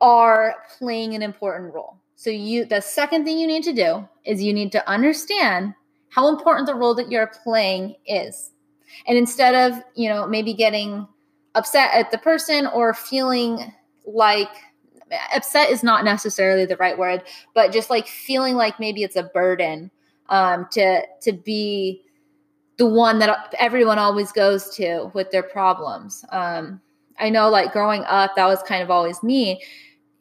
are 0.00 0.54
playing 0.78 1.14
an 1.14 1.22
important 1.22 1.74
role. 1.74 1.98
So 2.16 2.30
you 2.30 2.64
the 2.64 2.80
second 2.80 3.24
thing 3.24 3.38
you 3.38 3.46
need 3.46 3.64
to 3.64 3.72
do 3.72 4.08
is 4.24 4.42
you 4.42 4.52
need 4.52 4.72
to 4.72 4.88
understand 4.88 5.74
how 6.08 6.28
important 6.28 6.66
the 6.66 6.74
role 6.74 6.94
that 6.94 7.10
you're 7.10 7.32
playing 7.42 7.96
is. 8.06 8.52
And 9.06 9.18
instead 9.18 9.54
of, 9.54 9.82
you 9.96 10.08
know, 10.08 10.26
maybe 10.26 10.54
getting 10.54 11.08
upset 11.54 11.90
at 11.92 12.10
the 12.10 12.18
person 12.18 12.66
or 12.68 12.94
feeling 12.94 13.72
like 14.06 14.50
upset 15.34 15.70
is 15.70 15.82
not 15.82 16.04
necessarily 16.04 16.66
the 16.66 16.76
right 16.76 16.96
word, 16.96 17.22
but 17.54 17.72
just 17.72 17.90
like 17.90 18.06
feeling 18.06 18.54
like 18.54 18.78
maybe 18.78 19.02
it's 19.02 19.16
a 19.16 19.24
burden 19.24 19.90
um, 20.28 20.68
to 20.72 21.02
to 21.22 21.32
be 21.32 22.02
the 22.76 22.86
one 22.86 23.18
that 23.20 23.54
everyone 23.58 23.98
always 23.98 24.32
goes 24.32 24.70
to 24.76 25.10
with 25.14 25.30
their 25.30 25.42
problems. 25.42 26.24
Um, 26.30 26.80
I 27.18 27.30
know, 27.30 27.48
like 27.48 27.72
growing 27.72 28.02
up, 28.04 28.34
that 28.34 28.46
was 28.46 28.62
kind 28.62 28.82
of 28.82 28.90
always 28.90 29.22
me 29.22 29.62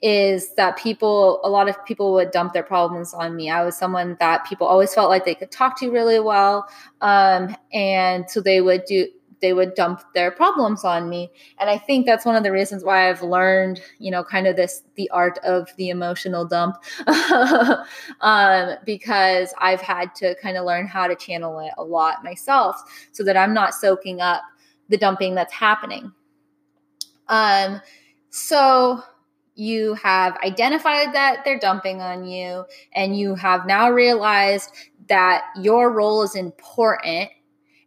is 0.03 0.53
that 0.55 0.77
people 0.77 1.39
a 1.43 1.49
lot 1.49 1.67
of 1.67 1.83
people 1.85 2.13
would 2.13 2.29
dump 2.29 2.53
their 2.53 2.63
problems 2.63 3.13
on 3.13 3.35
me. 3.35 3.49
I 3.49 3.63
was 3.63 3.75
someone 3.75 4.17
that 4.19 4.45
people 4.45 4.67
always 4.67 4.93
felt 4.93 5.09
like 5.09 5.25
they 5.25 5.33
could 5.33 5.49
talk 5.49 5.79
to 5.79 5.89
really 5.89 6.19
well 6.19 6.67
um, 7.01 7.55
and 7.71 8.29
so 8.29 8.41
they 8.41 8.61
would 8.61 8.85
do 8.85 9.07
they 9.41 9.51
would 9.51 9.73
dump 9.73 10.01
their 10.13 10.31
problems 10.31 10.85
on 10.85 11.09
me. 11.09 11.31
And 11.59 11.69
i 11.69 11.77
think 11.77 12.05
that's 12.05 12.25
one 12.25 12.35
of 12.35 12.43
the 12.43 12.51
reasons 12.51 12.83
why 12.83 13.09
i've 13.09 13.23
learned 13.23 13.81
you 13.97 14.11
know 14.11 14.23
kind 14.23 14.45
of 14.45 14.55
this 14.55 14.83
the 14.95 15.09
art 15.09 15.39
of 15.39 15.69
the 15.77 15.89
emotional 15.89 16.45
dump. 16.45 16.77
Um, 18.21 18.75
because 18.85 19.53
i've 19.59 19.81
had 19.81 20.13
to 20.15 20.35
kind 20.41 20.57
of 20.57 20.65
learn 20.65 20.87
how 20.87 21.07
to 21.07 21.15
channel 21.15 21.59
it 21.59 21.71
a 21.77 21.83
lot 21.83 22.23
myself 22.23 22.75
so 23.11 23.23
that 23.23 23.35
i'm 23.35 23.53
not 23.53 23.73
soaking 23.73 24.21
up 24.21 24.43
the 24.89 24.97
dumping 24.97 25.35
that's 25.35 25.53
happening. 25.53 26.11
Um, 27.27 27.81
so 28.29 29.01
you 29.55 29.93
have 29.95 30.37
identified 30.37 31.13
that 31.13 31.43
they're 31.43 31.59
dumping 31.59 32.01
on 32.01 32.25
you 32.25 32.65
and 32.93 33.17
you 33.17 33.35
have 33.35 33.65
now 33.65 33.91
realized 33.91 34.71
that 35.07 35.43
your 35.61 35.91
role 35.91 36.23
is 36.23 36.35
important 36.35 37.29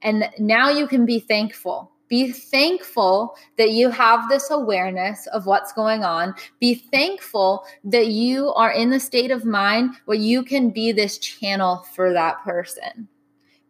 and 0.03 0.29
now 0.39 0.69
you 0.69 0.87
can 0.87 1.05
be 1.05 1.19
thankful 1.19 1.91
be 2.09 2.31
thankful 2.31 3.37
that 3.59 3.73
you 3.73 3.91
have 3.91 4.29
this 4.29 4.51
awareness 4.51 5.27
of 5.29 5.47
what's 5.47 5.73
going 5.73 6.05
on. 6.05 6.35
Be 6.61 6.75
thankful 6.75 7.65
that 7.85 8.09
you 8.09 8.53
are 8.53 8.71
in 8.71 8.91
the 8.91 9.01
state 9.01 9.31
of 9.31 9.45
mind 9.45 9.97
where 10.05 10.17
you 10.17 10.45
can 10.45 10.71
be 10.71 10.93
this 10.93 11.19
channel 11.19 11.85
for 11.95 12.13
that 12.13 12.43
person. 12.45 13.09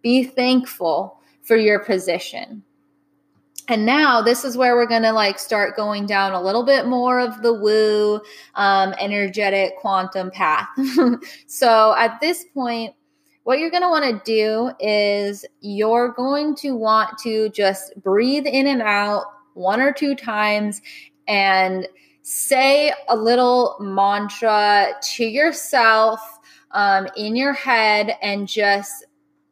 Be 0.03 0.25
thankful 0.25 1.21
for 1.43 1.57
your 1.57 1.79
position. 1.79 2.63
And 3.69 3.85
now 3.85 4.23
this 4.23 4.45
is 4.45 4.57
where 4.57 4.77
we're 4.77 4.87
going 4.87 5.03
to 5.03 5.13
like 5.13 5.39
start 5.39 5.77
going 5.77 6.07
down 6.07 6.33
a 6.33 6.41
little 6.41 6.63
bit 6.63 6.87
more 6.87 7.19
of 7.19 7.43
the 7.43 7.53
woo 7.53 8.21
um, 8.55 8.95
energetic 9.01 9.77
quantum 9.79 10.31
path. 10.31 10.69
so 11.47 11.95
at 11.97 12.21
this 12.21 12.45
point, 12.55 12.95
what 13.43 13.59
you're 13.59 13.71
going 13.71 13.83
to 13.83 13.89
want 13.89 14.05
to 14.05 14.21
do 14.25 14.73
is 14.81 15.45
you're 15.61 16.11
going 16.11 16.55
to 16.57 16.77
want 16.77 17.17
to 17.19 17.49
just 17.51 17.93
breathe 18.03 18.47
in 18.47 18.67
and 18.67 18.83
out 18.83 19.25
one 19.55 19.81
or 19.81 19.93
two 19.93 20.15
times 20.15 20.83
and 21.29 21.89
say 22.23 22.93
a 23.09 23.17
little 23.17 23.77
mantra 23.81 24.95
to 25.01 25.25
yourself 25.25 26.21
um, 26.73 27.07
in 27.17 27.37
your 27.37 27.53
head 27.53 28.17
and 28.21 28.49
just 28.49 29.06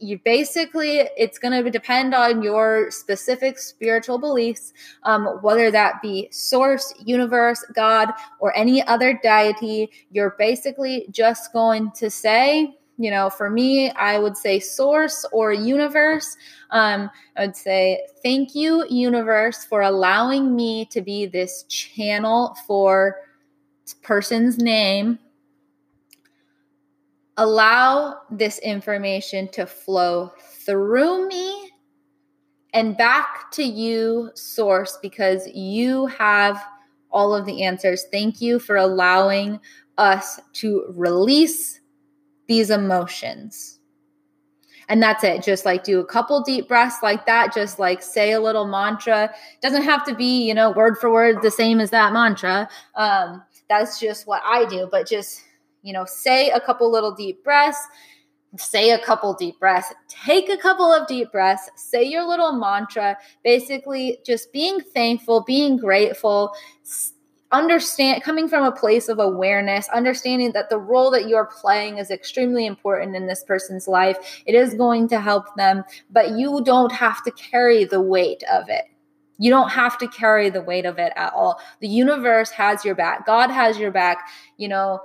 you 0.05 0.19
basically 0.19 1.09
it's 1.17 1.39
going 1.39 1.65
to 1.65 1.71
depend 1.71 2.15
on 2.15 2.43
your 2.43 2.91
specific 2.91 3.59
spiritual 3.59 4.19
beliefs 4.19 4.73
um, 5.05 5.27
whether 5.43 5.71
that 5.71 6.01
be 6.03 6.29
source 6.31 6.93
universe 7.05 7.65
god 7.75 8.11
or 8.41 8.57
any 8.57 8.83
other 8.87 9.19
deity 9.23 9.91
you're 10.11 10.35
basically 10.39 11.07
just 11.11 11.53
going 11.53 11.91
to 11.93 12.11
say 12.11 12.77
you 12.99 13.11
know 13.11 13.31
for 13.31 13.51
me 13.51 13.91
i 13.93 14.19
would 14.19 14.37
say 14.37 14.61
source 14.61 15.25
or 15.33 15.53
universe. 15.53 16.37
Um, 16.71 17.11
i 17.37 17.47
would 17.47 17.57
say 17.57 18.07
thank 18.23 18.55
you 18.55 18.87
universe 18.89 19.65
for 19.65 19.83
allowing 19.83 20.55
me 20.55 20.85
to 20.87 21.01
be 21.01 21.27
this 21.27 21.65
channel 21.65 22.57
for 22.67 23.17
person's 24.03 24.59
name 24.59 25.19
allow 27.37 28.17
this 28.31 28.59
information 28.61 29.49
to 29.49 29.67
flow 29.67 30.33
through 30.65 31.29
me 31.29 31.71
and 32.73 32.97
back 32.97 33.51
to 33.53 33.63
you, 33.63 34.31
source, 34.35 34.99
because 35.01 35.47
you 35.55 36.07
have 36.07 36.63
all 37.11 37.35
of 37.35 37.47
the 37.47 37.63
answers. 37.63 38.07
Thank 38.11 38.41
you 38.41 38.59
for 38.59 38.77
allowing 38.77 39.61
us 39.97 40.41
to 40.55 40.85
release 40.89 41.81
these 42.49 42.71
emotions. 42.71 43.79
And 44.89 45.03
that's 45.03 45.23
it. 45.23 45.43
Just 45.43 45.65
like 45.65 45.85
do 45.85 46.01
a 46.01 46.05
couple 46.05 46.43
deep 46.43 46.69
breaths 46.69 46.97
like 47.03 47.27
that. 47.27 47.55
Just 47.55 47.79
like 47.79 48.03
say 48.03 48.33
a 48.33 48.41
little 48.41 48.67
mantra. 48.67 49.33
Doesn't 49.63 49.85
have 49.85 50.05
to 50.05 50.15
be, 50.15 50.47
you 50.47 50.53
know, 50.53 50.73
word 50.73 50.99
for 50.99 51.11
word 51.11 51.43
the 51.43 51.51
same 51.51 51.81
as 51.81 51.91
that 51.91 52.13
mantra. 52.13 52.69
Um, 52.97 53.43
that's 53.71 53.99
just 54.01 54.27
what 54.27 54.43
I 54.45 54.67
do. 54.67 54.89
But 54.91 55.07
just, 55.07 55.44
you 55.85 55.93
know, 55.93 56.05
say 56.05 56.51
a 56.51 56.61
couple 56.61 56.91
little 56.91 57.15
deep 57.15 57.45
breaths 57.45 57.79
say 58.57 58.91
a 58.91 58.99
couple 58.99 59.35
deep 59.35 59.59
breaths, 59.59 59.93
take 60.09 60.49
a 60.49 60.57
couple 60.57 60.93
of 60.93 61.07
deep 61.07 61.33
breaths, 61.33 61.69
say 61.77 62.03
your 62.03 62.27
little 62.27 62.53
mantra, 62.53 63.17
basically 63.43 64.19
just 64.25 64.53
being 64.53 64.81
thankful, 64.81 65.43
being 65.43 65.77
grateful, 65.77 66.55
understand 67.53 68.23
coming 68.23 68.49
from 68.49 68.65
a 68.65 68.73
place 68.73 69.09
of 69.09 69.19
awareness, 69.19 69.89
understanding 69.89 70.53
that 70.53 70.71
the 70.71 70.79
role 70.79 71.11
that 71.11 71.29
you're 71.29 71.51
playing 71.61 71.99
is 71.99 72.11
extremely 72.11 72.67
important 72.67 73.17
in 73.17 73.27
this 73.27 73.45
person's 73.45 73.89
life. 73.89 74.43
It 74.47 74.55
is 74.55 74.75
going 74.75 75.09
to 75.09 75.21
help 75.21 75.55
them, 75.57 75.85
but 76.11 76.31
you 76.33 76.63
don't 76.65 76.93
have 76.93 77.23
to 77.25 77.31
carry 77.33 77.85
the 77.85 78.01
weight 78.01 78.43
of 78.53 78.69
it. 78.69 78.85
You 79.39 79.51
don't 79.51 79.71
have 79.71 79.99
to 79.99 80.09
carry 80.09 80.49
the 80.49 80.63
weight 80.63 80.87
of 80.87 80.99
it 80.99 81.13
at 81.17 81.33
all. 81.33 81.61
The 81.81 81.89
universe 81.89 82.51
has 82.51 82.85
your 82.85 82.95
back. 82.95 83.27
God 83.27 83.51
has 83.51 83.79
your 83.79 83.91
back. 83.91 84.29
You 84.59 84.69
know, 84.69 85.01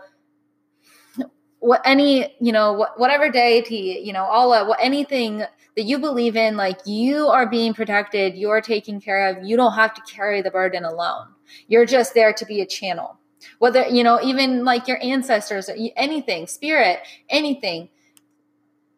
what 1.59 1.81
any 1.85 2.35
you 2.39 2.51
know 2.51 2.73
what, 2.73 2.99
whatever 2.99 3.29
deity 3.29 4.01
you 4.03 4.13
know 4.13 4.23
allah 4.23 4.67
what 4.67 4.79
anything 4.81 5.43
that 5.75 5.83
you 5.83 5.99
believe 5.99 6.35
in 6.35 6.57
like 6.57 6.79
you 6.85 7.27
are 7.27 7.47
being 7.47 7.73
protected 7.73 8.35
you're 8.35 8.61
taken 8.61 8.99
care 8.99 9.27
of 9.27 9.43
you 9.43 9.55
don't 9.55 9.73
have 9.73 9.93
to 9.93 10.01
carry 10.01 10.41
the 10.41 10.51
burden 10.51 10.83
alone. 10.83 11.27
You're 11.67 11.85
just 11.85 12.13
there 12.13 12.33
to 12.33 12.45
be 12.45 12.61
a 12.61 12.65
channel. 12.65 13.17
Whether 13.59 13.87
you 13.87 14.03
know 14.03 14.19
even 14.21 14.63
like 14.65 14.87
your 14.87 15.01
ancestors 15.01 15.69
anything 15.95 16.47
spirit 16.47 16.99
anything 17.29 17.89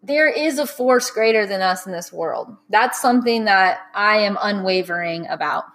there 0.03 0.27
is 0.27 0.57
a 0.57 0.65
force 0.65 1.11
greater 1.11 1.45
than 1.45 1.61
us 1.61 1.85
in 1.85 1.91
this 1.91 2.11
world. 2.11 2.57
That's 2.69 2.99
something 2.99 3.45
that 3.45 3.81
i 3.93 4.17
am 4.17 4.37
unwavering 4.41 5.27
about. 5.27 5.65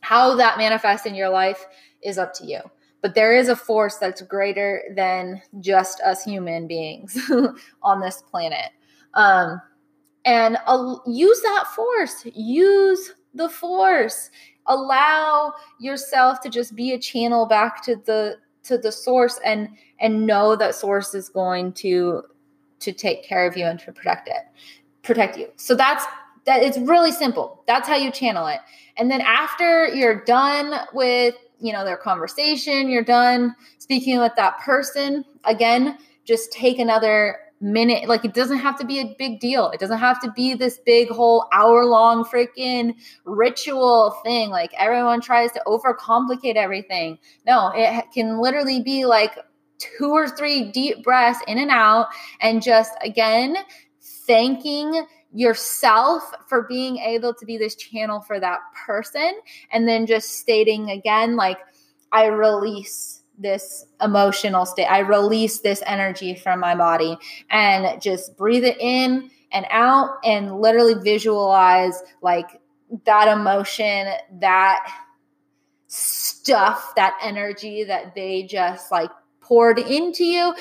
How 0.00 0.36
that 0.36 0.56
manifests 0.56 1.06
in 1.06 1.14
your 1.14 1.28
life 1.28 1.66
is 2.02 2.16
up 2.16 2.32
to 2.34 2.46
you 2.46 2.60
but 3.04 3.14
there 3.14 3.36
is 3.36 3.50
a 3.50 3.54
force 3.54 3.98
that's 3.98 4.22
greater 4.22 4.82
than 4.96 5.42
just 5.60 6.00
us 6.00 6.24
human 6.24 6.66
beings 6.66 7.18
on 7.82 8.00
this 8.00 8.22
planet. 8.22 8.70
Um, 9.12 9.60
and 10.24 10.56
uh, 10.66 10.96
use 11.06 11.38
that 11.42 11.66
force. 11.76 12.24
Use 12.34 13.12
the 13.34 13.50
force. 13.50 14.30
Allow 14.68 15.52
yourself 15.78 16.40
to 16.40 16.48
just 16.48 16.74
be 16.74 16.92
a 16.92 16.98
channel 16.98 17.44
back 17.44 17.84
to 17.84 17.96
the 17.96 18.38
to 18.62 18.78
the 18.78 18.90
source 18.90 19.38
and 19.44 19.68
and 20.00 20.26
know 20.26 20.56
that 20.56 20.74
source 20.74 21.14
is 21.14 21.28
going 21.28 21.74
to 21.74 22.22
to 22.80 22.90
take 22.90 23.22
care 23.22 23.46
of 23.46 23.54
you 23.54 23.66
and 23.66 23.80
to 23.80 23.92
protect 23.92 24.28
it 24.28 24.44
protect 25.02 25.36
you 25.36 25.46
so 25.56 25.74
that's 25.74 26.06
that 26.46 26.62
it's 26.62 26.78
really 26.78 27.12
simple 27.12 27.62
that's 27.66 27.86
how 27.86 27.96
you 27.96 28.10
channel 28.10 28.46
it 28.46 28.60
and 28.96 29.10
then 29.10 29.20
after 29.20 29.88
you're 29.88 30.24
done 30.24 30.72
with 30.94 31.34
you 31.64 31.72
know 31.72 31.84
their 31.84 31.96
conversation 31.96 32.88
you're 32.88 33.02
done 33.02 33.54
speaking 33.78 34.20
with 34.20 34.32
that 34.36 34.58
person. 34.60 35.24
Again 35.44 35.98
just 36.24 36.52
take 36.52 36.78
another 36.78 37.38
minute. 37.60 38.08
Like 38.08 38.24
it 38.24 38.34
doesn't 38.34 38.58
have 38.58 38.78
to 38.78 38.84
be 38.86 39.00
a 39.00 39.14
big 39.18 39.40
deal. 39.40 39.70
It 39.70 39.80
doesn't 39.80 39.98
have 39.98 40.20
to 40.22 40.30
be 40.32 40.54
this 40.54 40.78
big 40.84 41.08
whole 41.08 41.46
hour 41.52 41.84
long 41.86 42.24
freaking 42.24 42.94
ritual 43.24 44.14
thing. 44.22 44.50
Like 44.50 44.72
everyone 44.78 45.20
tries 45.20 45.52
to 45.52 45.62
overcomplicate 45.66 46.56
everything. 46.56 47.18
No 47.46 47.72
it 47.74 48.04
can 48.12 48.40
literally 48.40 48.82
be 48.82 49.06
like 49.06 49.38
two 49.78 50.10
or 50.10 50.28
three 50.28 50.70
deep 50.70 51.02
breaths 51.02 51.40
in 51.48 51.58
and 51.58 51.70
out 51.70 52.08
and 52.40 52.62
just 52.62 52.92
again 53.02 53.56
thanking 54.26 55.06
yourself 55.34 56.22
for 56.48 56.62
being 56.62 56.96
able 56.98 57.34
to 57.34 57.44
be 57.44 57.58
this 57.58 57.74
channel 57.74 58.20
for 58.20 58.40
that 58.40 58.60
person 58.86 59.34
and 59.70 59.86
then 59.86 60.06
just 60.06 60.38
stating 60.38 60.90
again 60.90 61.36
like 61.36 61.58
i 62.12 62.26
release 62.26 63.24
this 63.38 63.86
emotional 64.00 64.66
state. 64.66 64.86
I 64.86 65.00
release 65.00 65.60
this 65.60 65.82
energy 65.86 66.34
from 66.34 66.60
my 66.60 66.74
body 66.74 67.16
and 67.50 68.00
just 68.00 68.36
breathe 68.36 68.64
it 68.64 68.78
in 68.78 69.30
and 69.52 69.66
out 69.70 70.18
and 70.24 70.60
literally 70.60 70.94
visualize 70.94 72.02
like 72.22 72.60
that 73.04 73.28
emotion 73.28 74.08
that 74.40 74.86
stuff 75.86 76.94
that 76.96 77.16
energy 77.22 77.84
that 77.84 78.14
they 78.14 78.44
just 78.44 78.90
like 78.90 79.10
poured 79.40 79.78
into 79.78 80.24
you 80.24 80.54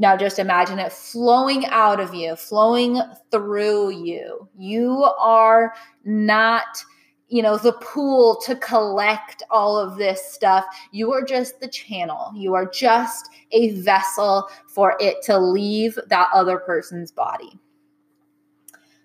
now 0.00 0.16
just 0.16 0.38
imagine 0.38 0.78
it 0.78 0.92
flowing 0.92 1.66
out 1.66 2.00
of 2.00 2.14
you, 2.14 2.34
flowing 2.34 3.02
through 3.30 3.90
you. 3.90 4.48
You 4.56 5.04
are 5.18 5.74
not, 6.04 6.82
you 7.28 7.42
know, 7.42 7.58
the 7.58 7.74
pool 7.74 8.40
to 8.46 8.56
collect 8.56 9.42
all 9.50 9.76
of 9.78 9.98
this 9.98 10.24
stuff. 10.24 10.64
You 10.90 11.12
are 11.12 11.22
just 11.22 11.60
the 11.60 11.68
channel. 11.68 12.32
You 12.34 12.54
are 12.54 12.64
just 12.64 13.28
a 13.52 13.78
vessel 13.82 14.48
for 14.66 14.96
it 15.00 15.16
to 15.24 15.38
leave 15.38 15.98
that 16.06 16.30
other 16.32 16.56
person's 16.56 17.12
body. 17.12 17.60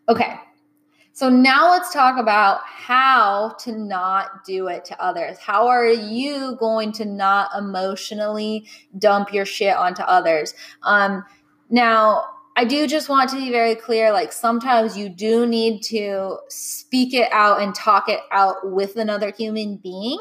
Okay, 0.08 0.40
so 1.16 1.30
now 1.30 1.72
let's 1.72 1.94
talk 1.94 2.20
about 2.20 2.60
how 2.66 3.56
to 3.60 3.72
not 3.72 4.44
do 4.44 4.68
it 4.68 4.84
to 4.84 5.02
others. 5.02 5.38
How 5.38 5.66
are 5.70 5.88
you 5.88 6.58
going 6.60 6.92
to 6.92 7.06
not 7.06 7.52
emotionally 7.58 8.68
dump 9.00 9.32
your 9.34 9.46
shit 9.46 9.78
onto 9.78 10.02
others? 10.02 10.54
Um, 10.84 11.24
now, 11.70 12.26
I 12.58 12.66
do 12.66 12.86
just 12.86 13.08
want 13.08 13.30
to 13.30 13.38
be 13.38 13.50
very 13.50 13.76
clear 13.76 14.12
like 14.12 14.34
sometimes 14.34 14.98
you 14.98 15.08
do 15.08 15.46
need 15.46 15.84
to 15.84 16.36
speak 16.50 17.14
it 17.14 17.32
out 17.32 17.62
and 17.62 17.74
talk 17.74 18.10
it 18.10 18.20
out 18.34 18.70
with 18.74 18.98
another 18.98 19.32
human 19.32 19.78
being. 19.78 20.20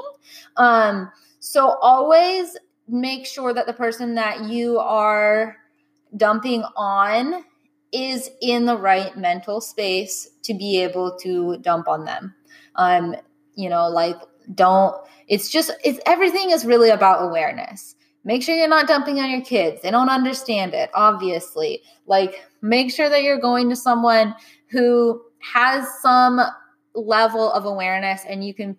Um, 0.56 1.10
so 1.40 1.70
always 1.82 2.56
make 2.86 3.26
sure 3.26 3.52
that 3.52 3.66
the 3.66 3.72
person 3.72 4.14
that 4.14 4.44
you 4.44 4.78
are 4.78 5.56
dumping 6.16 6.62
on 6.76 7.44
is 7.94 8.30
in 8.42 8.66
the 8.66 8.76
right 8.76 9.16
mental 9.16 9.60
space 9.60 10.28
to 10.42 10.54
be 10.54 10.82
able 10.82 11.16
to 11.18 11.58
dump 11.58 11.88
on 11.88 12.04
them. 12.04 12.34
Um, 12.74 13.16
you 13.54 13.68
know, 13.68 13.88
like 13.88 14.16
don't 14.54 14.96
it's 15.28 15.48
just 15.48 15.70
it's 15.84 16.00
everything 16.06 16.50
is 16.50 16.64
really 16.64 16.90
about 16.90 17.24
awareness. 17.24 17.94
Make 18.24 18.42
sure 18.42 18.54
you're 18.54 18.68
not 18.68 18.88
dumping 18.88 19.20
on 19.20 19.30
your 19.30 19.42
kids. 19.42 19.82
They 19.82 19.90
don't 19.90 20.08
understand 20.08 20.72
it, 20.74 20.90
obviously. 20.94 21.82
Like 22.06 22.42
make 22.62 22.90
sure 22.90 23.08
that 23.08 23.22
you're 23.22 23.40
going 23.40 23.68
to 23.70 23.76
someone 23.76 24.34
who 24.68 25.22
has 25.52 25.86
some 26.00 26.40
level 26.94 27.52
of 27.52 27.64
awareness 27.64 28.22
and 28.26 28.44
you 28.44 28.54
can 28.54 28.76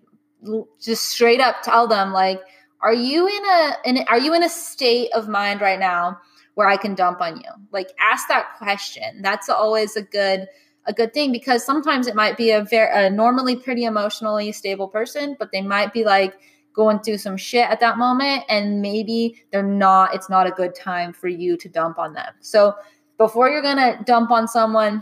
just 0.82 1.06
straight 1.06 1.42
up 1.42 1.62
tell 1.64 1.88
them 1.88 2.12
like 2.12 2.42
are 2.86 2.94
you 2.94 3.28
in 3.28 3.46
a 3.46 3.76
in, 3.84 4.06
are 4.08 4.20
you 4.20 4.36
in 4.36 4.44
a 4.44 4.50
state 4.50 5.12
of 5.14 5.28
mind 5.28 5.60
right 5.60 5.80
now 5.80 6.20
where 6.54 6.68
I 6.68 6.78
can 6.78 6.94
dump 6.94 7.20
on 7.20 7.38
you? 7.38 7.50
Like 7.72 7.90
ask 8.00 8.28
that 8.28 8.56
question. 8.60 9.24
That's 9.24 9.50
always 9.50 9.96
a 9.96 10.04
good 10.04 10.48
a 10.86 10.94
good 10.94 11.12
thing 11.12 11.32
because 11.32 11.66
sometimes 11.66 12.06
it 12.06 12.16
might 12.16 12.38
be 12.38 12.52
a 12.52 12.64
very 12.64 13.08
a 13.08 13.10
normally 13.10 13.56
pretty 13.56 13.86
emotionally 13.86 14.52
stable 14.52 14.88
person, 14.88 15.36
but 15.40 15.52
they 15.52 15.64
might 15.64 15.94
be 15.94 16.04
like 16.04 16.36
going 16.76 17.00
through 17.00 17.18
some 17.18 17.38
shit 17.38 17.68
at 17.68 17.80
that 17.80 17.98
moment 17.98 18.44
and 18.50 18.84
maybe 18.84 19.44
they're 19.52 19.64
not 19.64 20.14
it's 20.14 20.30
not 20.30 20.46
a 20.46 20.52
good 20.52 20.76
time 20.76 21.12
for 21.12 21.28
you 21.28 21.58
to 21.58 21.68
dump 21.68 21.98
on 21.98 22.14
them. 22.14 22.34
So 22.42 22.76
before 23.18 23.50
you're 23.50 23.64
going 23.64 23.78
to 23.78 23.98
dump 24.06 24.30
on 24.30 24.48
someone 24.48 25.02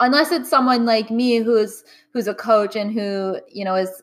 unless 0.00 0.32
it's 0.32 0.48
someone 0.48 0.86
like 0.86 1.10
me 1.10 1.36
who's 1.36 1.84
who's 2.14 2.28
a 2.28 2.34
coach 2.34 2.76
and 2.76 2.92
who, 2.92 3.40
you 3.52 3.64
know, 3.66 3.74
is 3.74 4.02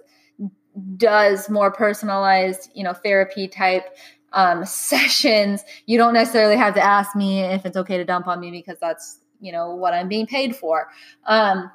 does 0.97 1.49
more 1.49 1.71
personalized, 1.71 2.69
you 2.73 2.84
know, 2.84 2.93
therapy 2.93 3.47
type 3.47 3.95
um, 4.34 4.65
sessions, 4.65 5.63
you 5.86 5.97
don't 5.97 6.13
necessarily 6.13 6.55
have 6.55 6.73
to 6.75 6.84
ask 6.84 7.15
me 7.15 7.41
if 7.41 7.65
it's 7.65 7.77
okay 7.77 7.97
to 7.97 8.05
dump 8.05 8.27
on 8.27 8.39
me 8.39 8.51
because 8.51 8.77
that's, 8.79 9.19
you 9.39 9.51
know, 9.51 9.73
what 9.75 9.93
I'm 9.93 10.07
being 10.07 10.27
paid 10.27 10.55
for. 10.55 10.88
Um, 11.25 11.69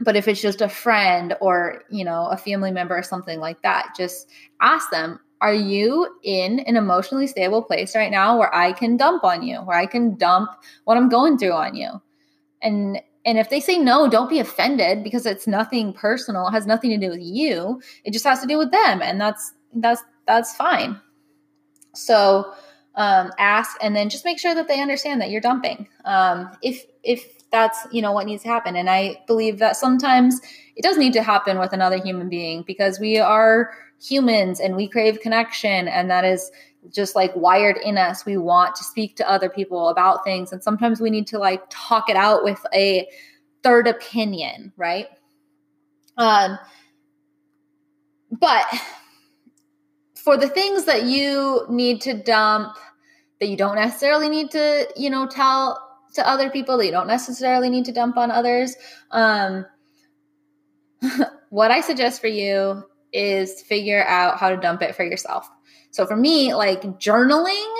but 0.00 0.16
if 0.16 0.28
it's 0.28 0.42
just 0.42 0.60
a 0.60 0.68
friend 0.68 1.34
or, 1.40 1.84
you 1.90 2.04
know, 2.04 2.26
a 2.26 2.36
family 2.36 2.70
member 2.70 2.96
or 2.96 3.02
something 3.02 3.40
like 3.40 3.62
that, 3.62 3.94
just 3.96 4.28
ask 4.60 4.90
them, 4.90 5.20
are 5.40 5.54
you 5.54 6.08
in 6.22 6.60
an 6.60 6.76
emotionally 6.76 7.26
stable 7.26 7.62
place 7.62 7.94
right 7.94 8.10
now 8.10 8.38
where 8.38 8.54
I 8.54 8.72
can 8.72 8.96
dump 8.96 9.24
on 9.24 9.42
you, 9.42 9.58
where 9.58 9.78
I 9.78 9.86
can 9.86 10.16
dump 10.16 10.50
what 10.84 10.96
I'm 10.96 11.08
going 11.08 11.38
through 11.38 11.52
on 11.52 11.74
you? 11.74 12.00
And 12.62 13.00
and 13.26 13.38
if 13.38 13.50
they 13.50 13.60
say 13.60 13.76
no, 13.76 14.08
don't 14.08 14.30
be 14.30 14.38
offended 14.38 15.04
because 15.04 15.26
it's 15.26 15.46
nothing 15.46 15.92
personal, 15.92 16.46
it 16.48 16.52
has 16.52 16.66
nothing 16.66 16.90
to 16.90 16.96
do 16.96 17.10
with 17.10 17.20
you. 17.20 17.82
It 18.04 18.12
just 18.12 18.24
has 18.24 18.40
to 18.40 18.46
do 18.46 18.56
with 18.56 18.70
them 18.70 19.02
and 19.02 19.20
that's 19.20 19.52
that's 19.74 20.02
that's 20.26 20.56
fine. 20.56 21.00
So, 21.94 22.52
um, 22.94 23.30
ask 23.38 23.76
and 23.82 23.94
then 23.94 24.08
just 24.08 24.24
make 24.24 24.38
sure 24.38 24.54
that 24.54 24.68
they 24.68 24.80
understand 24.80 25.20
that 25.20 25.30
you're 25.30 25.40
dumping 25.40 25.86
um, 26.06 26.50
if 26.62 26.86
if 27.02 27.36
that's 27.50 27.86
you 27.92 28.00
know 28.00 28.12
what 28.12 28.26
needs 28.26 28.42
to 28.42 28.48
happen 28.48 28.74
and 28.74 28.90
i 28.90 29.22
believe 29.26 29.58
that 29.58 29.76
sometimes 29.76 30.40
it 30.74 30.82
does 30.82 30.96
need 30.96 31.12
to 31.12 31.22
happen 31.22 31.58
with 31.58 31.72
another 31.72 31.98
human 31.98 32.28
being 32.28 32.64
because 32.66 32.98
we 32.98 33.18
are 33.18 33.70
humans 34.02 34.60
and 34.60 34.74
we 34.74 34.88
crave 34.88 35.20
connection 35.20 35.88
and 35.88 36.10
that 36.10 36.24
is 36.24 36.50
just 36.92 37.16
like 37.16 37.34
wired 37.34 37.76
in 37.78 37.98
us 37.98 38.24
we 38.24 38.36
want 38.36 38.74
to 38.74 38.84
speak 38.84 39.16
to 39.16 39.28
other 39.30 39.48
people 39.48 39.88
about 39.88 40.24
things 40.24 40.52
and 40.52 40.62
sometimes 40.62 41.00
we 41.00 41.10
need 41.10 41.26
to 41.26 41.38
like 41.38 41.62
talk 41.70 42.08
it 42.08 42.16
out 42.16 42.44
with 42.44 42.64
a 42.74 43.06
third 43.62 43.86
opinion 43.86 44.72
right 44.76 45.08
um 46.16 46.58
but 48.40 48.64
for 50.14 50.36
the 50.36 50.48
things 50.48 50.84
that 50.84 51.04
you 51.04 51.64
need 51.68 52.00
to 52.00 52.14
dump 52.14 52.76
that 53.40 53.48
you 53.48 53.56
don't 53.56 53.76
necessarily 53.76 54.28
need 54.28 54.50
to, 54.50 54.88
you 54.96 55.10
know, 55.10 55.26
tell 55.26 55.80
to 56.14 56.28
other 56.28 56.50
people 56.50 56.76
that 56.76 56.86
you 56.86 56.92
don't 56.92 57.06
necessarily 57.06 57.68
need 57.68 57.84
to 57.84 57.92
dump 57.92 58.16
on 58.16 58.30
others. 58.30 58.74
Um, 59.10 59.66
what 61.50 61.70
I 61.70 61.80
suggest 61.80 62.20
for 62.20 62.28
you 62.28 62.82
is 63.12 63.62
figure 63.62 64.04
out 64.04 64.38
how 64.38 64.50
to 64.50 64.56
dump 64.56 64.82
it 64.82 64.94
for 64.94 65.04
yourself. 65.04 65.48
So 65.96 66.06
for 66.06 66.16
me, 66.16 66.52
like 66.52 66.82
journaling 67.00 67.74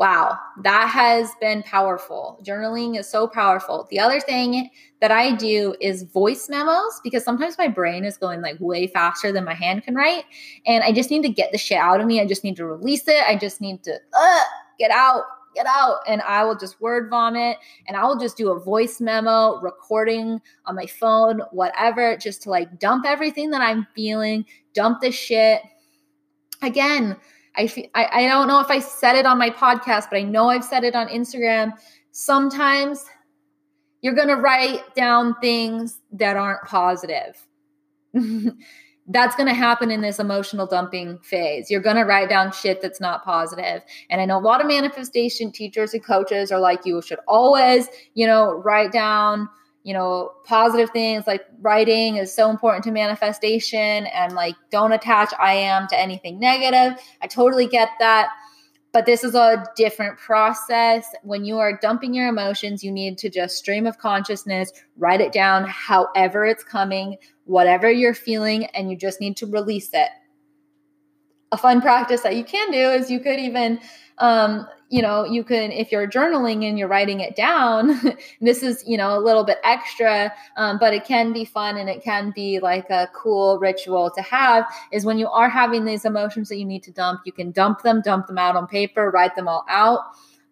wow, 0.00 0.38
that 0.62 0.88
has 0.88 1.30
been 1.42 1.62
powerful. 1.64 2.40
Journaling 2.42 2.98
is 2.98 3.06
so 3.06 3.28
powerful. 3.28 3.86
The 3.90 4.00
other 4.00 4.18
thing 4.18 4.70
that 5.02 5.10
I 5.10 5.34
do 5.34 5.74
is 5.78 6.04
voice 6.04 6.48
memos 6.48 7.00
because 7.04 7.22
sometimes 7.22 7.58
my 7.58 7.68
brain 7.68 8.06
is 8.06 8.16
going 8.16 8.40
like 8.40 8.56
way 8.60 8.86
faster 8.86 9.30
than 9.30 9.44
my 9.44 9.52
hand 9.52 9.82
can 9.82 9.94
write. 9.94 10.24
And 10.64 10.82
I 10.82 10.92
just 10.92 11.10
need 11.10 11.22
to 11.24 11.28
get 11.28 11.52
the 11.52 11.58
shit 11.58 11.76
out 11.76 12.00
of 12.00 12.06
me. 12.06 12.18
I 12.18 12.26
just 12.26 12.44
need 12.44 12.56
to 12.56 12.64
release 12.64 13.06
it. 13.08 13.22
I 13.26 13.36
just 13.36 13.60
need 13.60 13.82
to 13.82 13.92
uh, 14.18 14.42
get 14.78 14.90
out, 14.90 15.24
get 15.54 15.66
out. 15.66 15.96
And 16.08 16.22
I 16.22 16.44
will 16.44 16.56
just 16.56 16.80
word 16.80 17.10
vomit 17.10 17.58
and 17.86 17.94
I 17.94 18.04
will 18.04 18.18
just 18.18 18.38
do 18.38 18.52
a 18.52 18.58
voice 18.58 19.02
memo, 19.02 19.60
recording 19.60 20.40
on 20.64 20.76
my 20.76 20.86
phone, 20.86 21.42
whatever, 21.50 22.16
just 22.16 22.40
to 22.44 22.50
like 22.50 22.78
dump 22.78 23.04
everything 23.06 23.50
that 23.50 23.60
I'm 23.60 23.86
feeling, 23.94 24.46
dump 24.72 25.02
the 25.02 25.10
shit. 25.10 25.60
Again, 26.62 27.16
I, 27.56 27.88
I 27.94 28.24
I 28.24 28.28
don't 28.28 28.48
know 28.48 28.60
if 28.60 28.70
I 28.70 28.78
said 28.78 29.16
it 29.16 29.26
on 29.26 29.38
my 29.38 29.50
podcast, 29.50 30.06
but 30.10 30.18
I 30.18 30.22
know 30.22 30.48
I've 30.48 30.64
said 30.64 30.84
it 30.84 30.94
on 30.94 31.08
Instagram. 31.08 31.72
Sometimes 32.12 33.04
you're 34.02 34.14
going 34.14 34.28
to 34.28 34.36
write 34.36 34.94
down 34.94 35.34
things 35.40 36.00
that 36.12 36.36
aren't 36.36 36.62
positive. 36.62 37.46
that's 39.12 39.34
going 39.34 39.48
to 39.48 39.54
happen 39.54 39.90
in 39.90 40.00
this 40.00 40.18
emotional 40.18 40.66
dumping 40.66 41.18
phase. 41.18 41.70
You're 41.70 41.80
going 41.80 41.96
to 41.96 42.04
write 42.04 42.28
down 42.28 42.52
shit 42.52 42.80
that's 42.80 43.00
not 43.00 43.24
positive. 43.24 43.82
And 44.08 44.20
I 44.20 44.24
know 44.24 44.38
a 44.38 44.40
lot 44.40 44.60
of 44.60 44.68
manifestation 44.68 45.50
teachers 45.50 45.94
and 45.94 46.04
coaches 46.04 46.52
are 46.52 46.60
like, 46.60 46.86
you 46.86 47.02
should 47.02 47.18
always, 47.26 47.88
you 48.14 48.26
know, 48.26 48.52
write 48.52 48.92
down 48.92 49.48
you 49.82 49.94
know, 49.94 50.32
positive 50.44 50.90
things 50.90 51.26
like 51.26 51.44
writing 51.60 52.16
is 52.16 52.34
so 52.34 52.50
important 52.50 52.84
to 52.84 52.90
manifestation 52.90 54.06
and 54.06 54.34
like 54.34 54.54
don't 54.70 54.92
attach 54.92 55.32
I 55.38 55.54
am 55.54 55.88
to 55.88 55.98
anything 55.98 56.38
negative. 56.38 57.02
I 57.22 57.26
totally 57.26 57.66
get 57.66 57.88
that. 57.98 58.28
But 58.92 59.06
this 59.06 59.22
is 59.22 59.36
a 59.36 59.64
different 59.76 60.18
process. 60.18 61.06
When 61.22 61.44
you 61.44 61.58
are 61.58 61.78
dumping 61.80 62.12
your 62.12 62.28
emotions, 62.28 62.82
you 62.82 62.90
need 62.90 63.18
to 63.18 63.30
just 63.30 63.56
stream 63.56 63.86
of 63.86 63.98
consciousness, 63.98 64.72
write 64.96 65.20
it 65.20 65.32
down 65.32 65.64
however 65.68 66.44
it's 66.44 66.64
coming, 66.64 67.16
whatever 67.44 67.88
you're 67.90 68.14
feeling, 68.14 68.64
and 68.66 68.90
you 68.90 68.96
just 68.96 69.20
need 69.20 69.36
to 69.36 69.46
release 69.46 69.90
it. 69.92 70.08
A 71.52 71.56
fun 71.56 71.80
practice 71.80 72.22
that 72.22 72.36
you 72.36 72.42
can 72.44 72.72
do 72.72 72.90
is 72.90 73.10
you 73.10 73.20
could 73.20 73.38
even 73.38 73.80
um, 74.20 74.66
you 74.90 75.00
know, 75.02 75.24
you 75.24 75.44
can, 75.44 75.70
if 75.70 75.92
you're 75.92 76.06
journaling 76.06 76.68
and 76.68 76.78
you're 76.78 76.88
writing 76.88 77.20
it 77.20 77.36
down, 77.36 78.00
this 78.40 78.62
is, 78.62 78.82
you 78.86 78.96
know, 78.96 79.16
a 79.16 79.20
little 79.20 79.44
bit 79.44 79.58
extra, 79.64 80.32
um, 80.56 80.78
but 80.78 80.92
it 80.92 81.04
can 81.04 81.32
be 81.32 81.44
fun 81.44 81.76
and 81.76 81.88
it 81.88 82.02
can 82.02 82.32
be 82.34 82.58
like 82.58 82.90
a 82.90 83.08
cool 83.14 83.58
ritual 83.58 84.10
to 84.10 84.20
have 84.20 84.64
is 84.92 85.04
when 85.04 85.16
you 85.16 85.28
are 85.28 85.48
having 85.48 85.84
these 85.84 86.04
emotions 86.04 86.48
that 86.48 86.58
you 86.58 86.64
need 86.64 86.82
to 86.82 86.90
dump, 86.90 87.20
you 87.24 87.32
can 87.32 87.52
dump 87.52 87.82
them, 87.82 88.02
dump 88.02 88.26
them 88.26 88.36
out 88.36 88.56
on 88.56 88.66
paper, 88.66 89.10
write 89.10 89.34
them 89.36 89.48
all 89.48 89.64
out. 89.68 90.00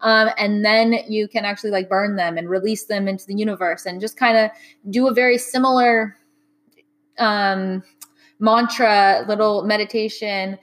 Um, 0.00 0.30
and 0.38 0.64
then 0.64 1.00
you 1.08 1.26
can 1.26 1.44
actually 1.44 1.70
like 1.70 1.88
burn 1.88 2.14
them 2.14 2.38
and 2.38 2.48
release 2.48 2.84
them 2.84 3.08
into 3.08 3.26
the 3.26 3.34
universe 3.34 3.86
and 3.86 4.00
just 4.00 4.16
kind 4.16 4.38
of 4.38 4.50
do 4.90 5.08
a 5.08 5.12
very 5.12 5.36
similar 5.36 6.16
um, 7.18 7.82
mantra, 8.38 9.24
little 9.26 9.64
meditation. 9.64 10.56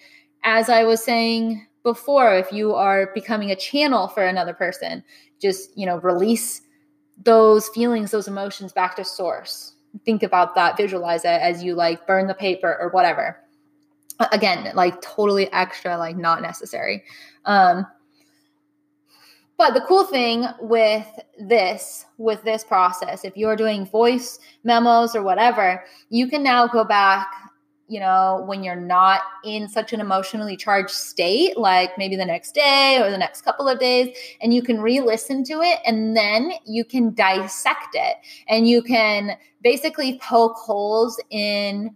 As 0.45 0.69
I 0.69 0.85
was 0.85 1.03
saying 1.03 1.67
before 1.85 2.33
if 2.35 2.51
you 2.51 2.73
are 2.73 3.11
becoming 3.13 3.51
a 3.51 3.55
channel 3.55 4.07
for 4.07 4.25
another 4.25 4.55
person 4.55 5.03
just 5.39 5.69
you 5.77 5.85
know 5.85 5.97
release 5.99 6.63
those 7.23 7.69
feelings 7.69 8.11
those 8.11 8.27
emotions 8.27 8.73
back 8.73 8.95
to 8.95 9.05
source. 9.05 9.75
Think 10.03 10.23
about 10.23 10.55
that 10.55 10.75
visualize 10.75 11.23
it 11.23 11.41
as 11.41 11.63
you 11.63 11.75
like 11.75 12.05
burn 12.07 12.27
the 12.27 12.33
paper 12.33 12.75
or 12.81 12.89
whatever. 12.89 13.39
Again 14.31 14.75
like 14.75 14.99
totally 15.01 15.49
extra 15.53 15.97
like 15.97 16.17
not 16.17 16.41
necessary. 16.41 17.03
Um 17.45 17.85
but 19.57 19.73
the 19.73 19.81
cool 19.81 20.05
thing 20.05 20.47
with 20.59 21.07
this 21.39 22.07
with 22.17 22.43
this 22.43 22.63
process 22.63 23.23
if 23.23 23.37
you're 23.37 23.55
doing 23.55 23.85
voice 23.85 24.39
memos 24.63 25.15
or 25.15 25.21
whatever 25.21 25.85
you 26.09 26.27
can 26.27 26.43
now 26.43 26.67
go 26.67 26.83
back 26.83 27.27
you 27.87 27.99
know, 27.99 28.43
when 28.47 28.63
you're 28.63 28.75
not 28.75 29.21
in 29.43 29.67
such 29.67 29.93
an 29.93 30.01
emotionally 30.01 30.57
charged 30.57 30.89
state, 30.89 31.55
like 31.57 31.97
maybe 31.97 32.15
the 32.15 32.25
next 32.25 32.53
day 32.53 32.99
or 33.01 33.11
the 33.11 33.17
next 33.17 33.41
couple 33.41 33.67
of 33.67 33.79
days, 33.79 34.15
and 34.41 34.53
you 34.53 34.63
can 34.63 34.81
re 34.81 34.99
listen 34.99 35.43
to 35.43 35.61
it 35.61 35.79
and 35.85 36.17
then 36.17 36.51
you 36.65 36.83
can 36.83 37.13
dissect 37.13 37.93
it 37.93 38.17
and 38.47 38.67
you 38.67 38.81
can 38.81 39.37
basically 39.61 40.19
poke 40.19 40.55
holes 40.55 41.21
in 41.29 41.95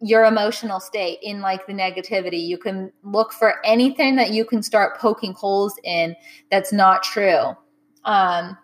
your 0.00 0.24
emotional 0.24 0.78
state 0.78 1.18
in 1.22 1.40
like 1.40 1.66
the 1.66 1.72
negativity. 1.72 2.46
You 2.46 2.58
can 2.58 2.92
look 3.02 3.32
for 3.32 3.54
anything 3.64 4.16
that 4.16 4.30
you 4.30 4.44
can 4.44 4.62
start 4.62 4.98
poking 4.98 5.32
holes 5.32 5.74
in 5.84 6.14
that's 6.50 6.72
not 6.72 7.02
true. 7.02 7.56
Um, 8.04 8.56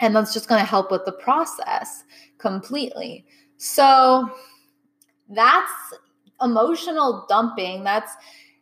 and 0.00 0.14
that's 0.14 0.32
just 0.32 0.48
going 0.48 0.60
to 0.60 0.66
help 0.66 0.90
with 0.90 1.04
the 1.04 1.12
process 1.12 2.04
completely. 2.38 3.26
So, 3.56 4.30
that's 5.28 5.72
emotional 6.40 7.26
dumping. 7.28 7.84
That's 7.84 8.12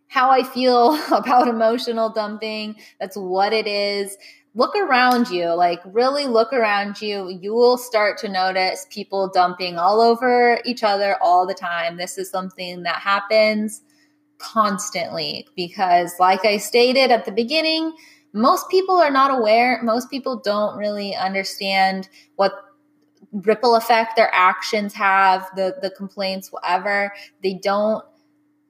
how 0.09 0.31
I 0.31 0.43
feel 0.43 0.99
about 1.13 1.49
emotional 1.49 2.11
dumping. 2.11 2.77
That's 3.01 3.17
what 3.17 3.53
it 3.53 3.67
is. 3.67 4.17
Look 4.55 4.75
around 4.75 5.29
you, 5.29 5.49
like 5.55 5.81
really 5.85 6.27
look 6.27 6.51
around 6.53 7.03
you. 7.03 7.29
You 7.29 7.53
will 7.53 7.77
start 7.77 8.17
to 8.19 8.29
notice 8.29 8.87
people 8.89 9.29
dumping 9.29 9.77
all 9.77 10.01
over 10.01 10.61
each 10.65 10.83
other 10.83 11.17
all 11.21 11.47
the 11.47 11.53
time. 11.55 11.99
This 11.99 12.17
is 12.17 12.31
something 12.31 12.83
that 12.85 12.97
happens 12.97 13.83
constantly 14.39 15.47
because, 15.57 16.15
like 16.19 16.47
I 16.47 16.57
stated 16.57 17.11
at 17.11 17.27
the 17.27 17.33
beginning, 17.33 17.93
most 18.33 18.71
people 18.71 18.97
are 18.97 19.11
not 19.11 19.31
aware. 19.31 19.81
Most 19.83 20.11
people 20.11 20.41
don't 20.43 20.79
really 20.79 21.15
understand 21.15 22.09
what 22.37 22.53
ripple 23.45 23.75
effect 23.75 24.17
their 24.17 24.31
actions 24.33 24.95
have, 24.95 25.49
the 25.57 25.77
the 25.83 25.91
complaints, 25.91 26.53
whatever. 26.53 27.13
They 27.43 27.55
don't. 27.55 28.05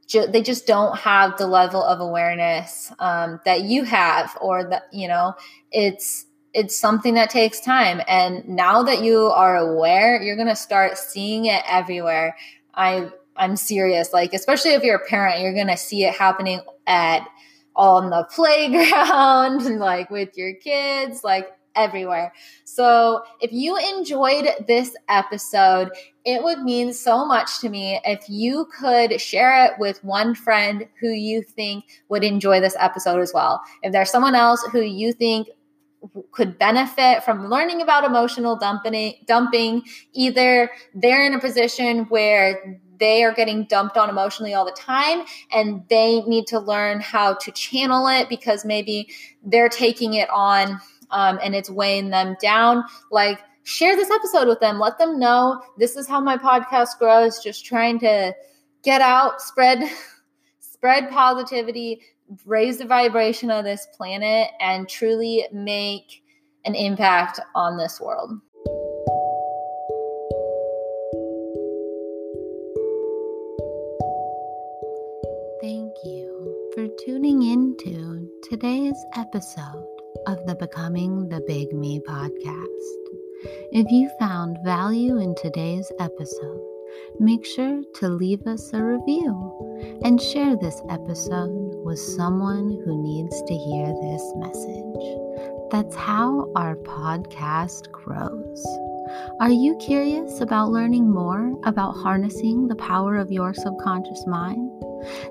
Ju- 0.07 0.29
they 0.29 0.41
just 0.41 0.69
don't 0.69 0.97
have 0.99 1.37
the 1.37 1.49
level 1.49 1.83
of 1.83 1.99
awareness 2.01 2.93
um, 3.01 3.41
that 3.45 3.63
you 3.63 3.83
have, 3.85 4.37
or 4.41 4.65
that 4.71 4.85
you 4.93 5.09
know. 5.09 5.35
It's 5.71 6.27
it's 6.55 6.79
something 6.79 7.15
that 7.15 7.31
takes 7.31 7.61
time, 7.61 8.01
and 8.09 8.49
now 8.49 8.83
that 8.83 9.03
you 9.03 9.27
are 9.27 9.57
aware, 9.57 10.23
you're 10.23 10.37
gonna 10.37 10.57
start 10.57 10.97
seeing 10.97 11.47
it 11.47 11.63
everywhere. 11.69 12.37
I 12.75 13.11
I'm 13.37 13.57
serious. 13.57 14.13
Like 14.13 14.33
especially 14.33 14.73
if 14.73 14.83
you're 14.83 14.97
a 14.97 15.07
parent, 15.07 15.41
you're 15.41 15.55
gonna 15.55 15.77
see 15.77 16.05
it 16.05 16.15
happening 16.15 16.61
at 16.87 17.27
on 17.75 18.11
the 18.11 18.25
playground, 18.35 19.79
like 19.79 20.11
with 20.11 20.37
your 20.37 20.55
kids, 20.55 21.23
like 21.25 21.49
everywhere. 21.77 22.33
So 22.65 23.23
if 23.41 23.53
you 23.53 23.77
enjoyed 23.77 24.49
this 24.67 24.97
episode, 25.09 25.91
it 26.25 26.43
would 26.43 26.63
mean 26.63 26.93
so 26.93 27.25
much 27.25 27.61
to 27.61 27.69
me 27.69 28.01
if 28.05 28.29
you 28.29 28.67
could 28.79 29.21
share 29.21 29.67
it 29.67 29.73
with 29.79 30.03
one 30.03 30.35
friend 30.35 30.89
who 31.01 31.09
you 31.09 31.43
think 31.43 31.85
would 32.09 32.25
enjoy 32.25 32.61
this 32.61 32.77
episode 32.79 33.21
as 33.21 33.33
well. 33.33 33.63
If 33.83 33.93
there's 33.93 34.11
someone 34.11 34.35
else 34.35 34.67
who 34.73 34.81
you 34.81 35.13
think 35.13 35.49
could 36.33 36.59
benefit 36.59 37.25
from 37.25 37.49
learning 37.49 37.81
about 37.81 38.05
emotional 38.05 38.57
dumping, 38.57 39.15
dumping, 39.27 39.83
either 40.13 40.71
they're 40.95 41.25
in 41.25 41.35
a 41.35 41.41
position 41.41 42.05
where 42.05 42.81
they 42.99 43.23
are 43.25 43.33
getting 43.33 43.65
dumped 43.65 43.97
on 43.97 44.09
emotionally 44.09 44.55
all 44.55 44.65
the 44.65 44.73
time 44.73 45.23
and 45.53 45.83
they 45.89 46.23
need 46.23 46.47
to 46.47 46.59
learn 46.59 47.01
how 47.01 47.35
to 47.35 47.51
channel 47.53 48.07
it 48.09 48.29
because 48.29 48.65
maybe 48.65 49.09
they're 49.45 49.69
taking 49.69 50.15
it 50.15 50.29
on 50.31 50.81
um, 51.11 51.39
and 51.43 51.55
it's 51.55 51.71
weighing 51.71 52.11
them 52.11 52.37
down, 52.41 52.85
like 53.11 53.41
share 53.65 53.97
this 53.97 54.11
episode 54.11 54.49
with 54.49 54.61
them. 54.61 54.79
Let 54.79 54.99
them 54.99 55.19
know 55.19 55.61
this 55.77 55.97
is 55.97 56.07
how 56.09 56.21
my 56.21 56.37
podcast 56.37 56.99
grows. 56.99 57.43
Just 57.43 57.67
trying 57.67 57.99
to 58.01 58.35
get 58.83 59.01
out, 59.01 59.43
spread, 59.43 59.83
spread 60.61 61.11
positivity, 61.11 62.01
raise 62.45 62.79
the 62.79 62.87
vibration 62.87 63.51
of 63.51 63.65
this 63.65 63.87
planet 63.97 64.49
and 64.61 64.89
truly 64.89 65.47
make 65.53 66.23
an 66.65 66.75
impact 66.75 67.41
on 67.55 67.77
this 67.77 68.01
world. 68.01 68.31
Thank 75.61 75.93
you 76.05 76.71
for 76.75 76.87
tuning 77.05 77.43
into 77.43 78.29
today's 78.49 79.05
episode 79.17 79.96
of 80.27 80.45
the 80.45 80.57
Becoming 80.57 81.29
the 81.29 81.41
Big 81.47 81.73
Me 81.73 82.01
podcast. 82.01 82.97
If 83.71 83.91
you 83.93 84.11
found 84.19 84.59
value 84.65 85.19
in 85.19 85.37
today's 85.37 85.91
episode, 86.01 86.61
make 87.21 87.47
sure 87.47 87.83
to 87.95 88.09
leave 88.09 88.45
us 88.45 88.73
a 88.73 88.83
review 88.83 90.01
and 90.03 90.21
share 90.21 90.57
this 90.57 90.83
episode 90.91 91.77
with 91.85 92.01
someone 92.01 92.83
who 92.85 93.03
needs 93.05 93.41
to 93.41 93.55
hear 93.55 93.87
this 93.87 94.33
message. 94.35 95.71
That's 95.71 95.95
how 95.95 96.51
our 96.57 96.75
podcast 96.75 97.93
grows. 97.93 98.67
Are 99.39 99.51
you 99.51 99.77
curious 99.77 100.41
about 100.41 100.73
learning 100.73 101.09
more 101.09 101.55
about 101.65 101.93
harnessing 101.93 102.67
the 102.67 102.75
power 102.75 103.17
of 103.17 103.31
your 103.31 103.55
subconscious 103.55 104.27
mind? 104.27 104.73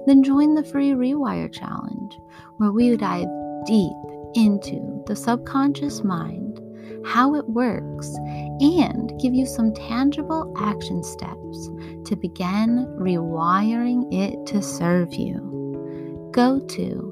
Then 0.08 0.24
join 0.24 0.56
the 0.56 0.64
free 0.64 0.92
Rewire 0.92 1.52
Challenge, 1.52 2.18
where 2.58 2.72
we 2.72 2.96
dive 2.96 3.28
deep 3.66 4.05
into 4.36 5.04
the 5.08 5.16
subconscious 5.16 6.04
mind, 6.04 6.60
how 7.06 7.36
it 7.36 7.48
works, 7.50 8.14
and 8.60 9.12
give 9.20 9.34
you 9.34 9.46
some 9.46 9.74
tangible 9.74 10.54
action 10.58 11.04
steps 11.04 11.70
to 12.06 12.16
begin 12.16 12.86
rewiring 13.00 14.12
it 14.14 14.46
to 14.48 14.62
serve 14.62 15.14
you. 15.14 16.30
Go 16.32 16.60
to 16.60 17.12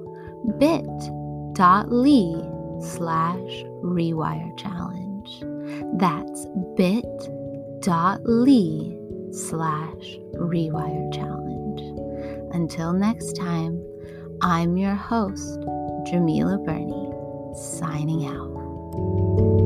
bit.ly 0.58 1.56
slash 2.82 3.64
rewire 3.84 4.58
challenge. 4.58 5.44
That's 6.00 6.46
bit.ly 6.76 7.38
slash 9.32 10.18
rewire 10.36 11.14
challenge. 11.14 11.82
Until 12.54 12.94
next 12.94 13.34
time, 13.34 13.82
I'm 14.42 14.78
your 14.78 14.94
host, 14.96 15.60
Djemilah 16.08 16.64
Birnie, 16.66 17.03
signing 17.56 18.26
out. 18.26 19.63